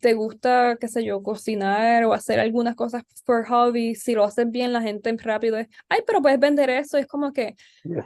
[0.00, 4.50] te gusta, qué sé yo, cocinar o hacer algunas cosas por hobby, si lo haces
[4.50, 7.54] bien, la gente rápido es, ay, pero puedes vender eso, es como que,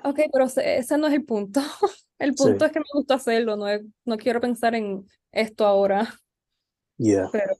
[0.04, 1.60] ok, pero ese no es el punto.
[2.18, 3.66] el punto es que me gusta hacerlo, no,
[4.04, 6.12] no quiero pensar en esto ahora.
[6.96, 7.56] Yeah, pero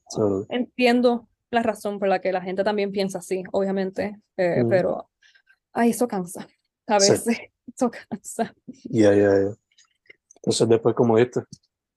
[0.48, 4.68] entiendo la razón por la que la gente también piensa así, obviamente, eh, Mm.
[4.68, 5.10] pero
[5.72, 6.46] ay, eso cansa,
[6.86, 7.10] a Sí.
[7.12, 7.38] veces,
[7.74, 8.54] eso cansa.
[8.84, 9.54] Yeah, yeah, yeah.
[10.36, 11.40] Entonces después como este,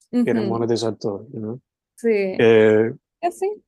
[0.10, 1.62] quieren Ujú, monetizar todo, you know?
[1.97, 3.63] Sí, Eh, que sí.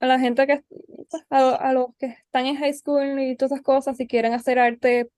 [0.00, 0.62] A la gente que,
[1.10, 4.32] pues, a, a los que están en high school y todas esas cosas, si quieren
[4.34, 5.10] hacer arte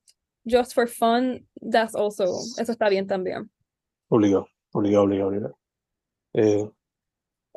[0.45, 2.25] just for fun, that's also,
[2.59, 3.51] eso está bien también.
[4.09, 5.59] obligado, obligado, obligado, obligado.
[6.35, 6.69] Eh,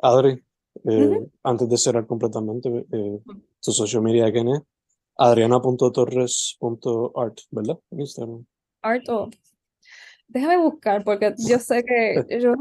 [0.02, 0.44] Adri,
[0.84, 3.20] eh, antes de cerrar completamente, eh,
[3.60, 4.60] tu social media, ¿quién es?
[5.16, 7.78] Adriana.torres.art, ¿verdad?
[7.90, 8.44] En Instagram.
[8.82, 9.30] Art o
[10.26, 12.54] déjame buscar porque yo sé que yo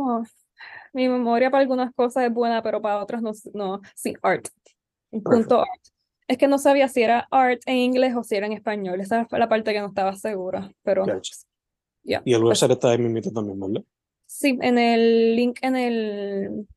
[0.94, 3.82] mi memoria para algunas cosas es buena, pero para otras no, no.
[3.96, 4.48] Sí, art.
[5.10, 5.82] Punto art.
[6.28, 9.02] Es que no sabía si era art en inglés o si era en español.
[9.02, 11.36] Esa fue la parte que no estaba segura, pero Gotcha.
[12.04, 13.84] Y el pues, website está ahí mismito también, ¿verdad?
[14.32, 16.68] sí, en el link en el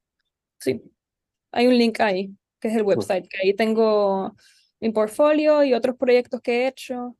[0.58, 0.82] sí,
[1.52, 4.34] hay un link ahí, que es el website, que ahí tengo
[4.80, 7.16] mi portfolio y otros proyectos que he hecho.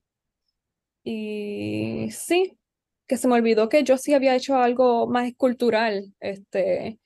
[1.04, 2.58] Y sí,
[3.06, 6.98] que se me olvidó que yo sí había hecho algo más escultural, este,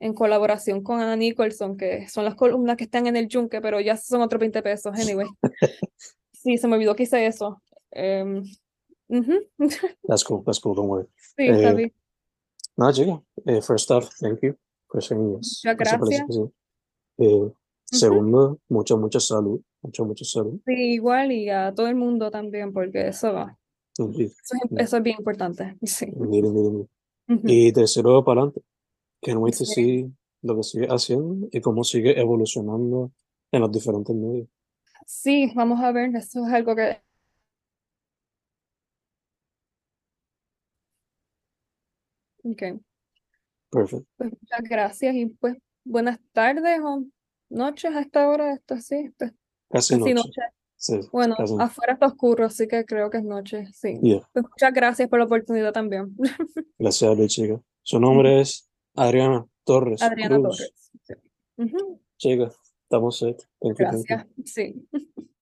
[0.00, 3.80] en colaboración con Anna Nicholson, que son las columnas que están en el yunque, pero
[3.80, 5.26] ya son otros 20 pesos, anyway.
[6.32, 7.60] Sí, se me olvidó que hice eso.
[7.90, 8.44] Em,
[9.08, 9.32] ujú.
[10.06, 11.08] That's cool, that's cool, don't worry.
[11.36, 11.92] Sí, está Eh, bien.
[12.76, 14.54] Nada, chica, eh, first off, thank you
[14.88, 15.62] for saying yes.
[15.64, 16.28] Muchas gracias.
[17.18, 17.50] Eh,
[17.86, 20.60] segundo, mucha, mucha salud, mucha, mucha salud.
[20.66, 23.34] Sí, igual y a todo el mundo también, porque eso,
[23.98, 24.36] Eso es,
[24.76, 25.76] eso es bien importante.
[25.82, 26.06] Sí.
[26.06, 26.44] indeed.
[26.44, 26.86] Ujú.
[27.44, 28.62] Y tercero, para adelante.
[29.26, 29.74] Wait to Sí.
[29.74, 33.10] see lo que sigue haciendo y cómo sigue evolucionando
[33.50, 34.48] en los diferentes medios.
[35.06, 37.00] Sí, vamos a ver, eso es algo que
[42.44, 42.62] Ok,
[43.70, 44.06] Perfect.
[44.16, 47.04] pues muchas gracias y pues buenas tardes o
[47.48, 49.26] noches a esta hora, esto sí, esto
[49.68, 50.14] Casi casi noche.
[50.14, 50.40] noche.
[50.78, 51.54] Sí, Bueno, casi.
[51.58, 53.98] afuera está oscuro, así que creo que es noche, sí.
[54.02, 54.28] Yeah.
[54.32, 56.14] Pues muchas gracias por la oportunidad también.
[56.78, 57.60] Gracias a ti, chica.
[57.82, 60.58] Su nombre es Adriana Torres Adriana Cruz.
[60.58, 60.90] Torres.
[61.02, 61.14] Sí.
[62.18, 62.50] Chica,
[62.82, 63.42] estamos set.
[63.60, 64.86] Gracias, sí.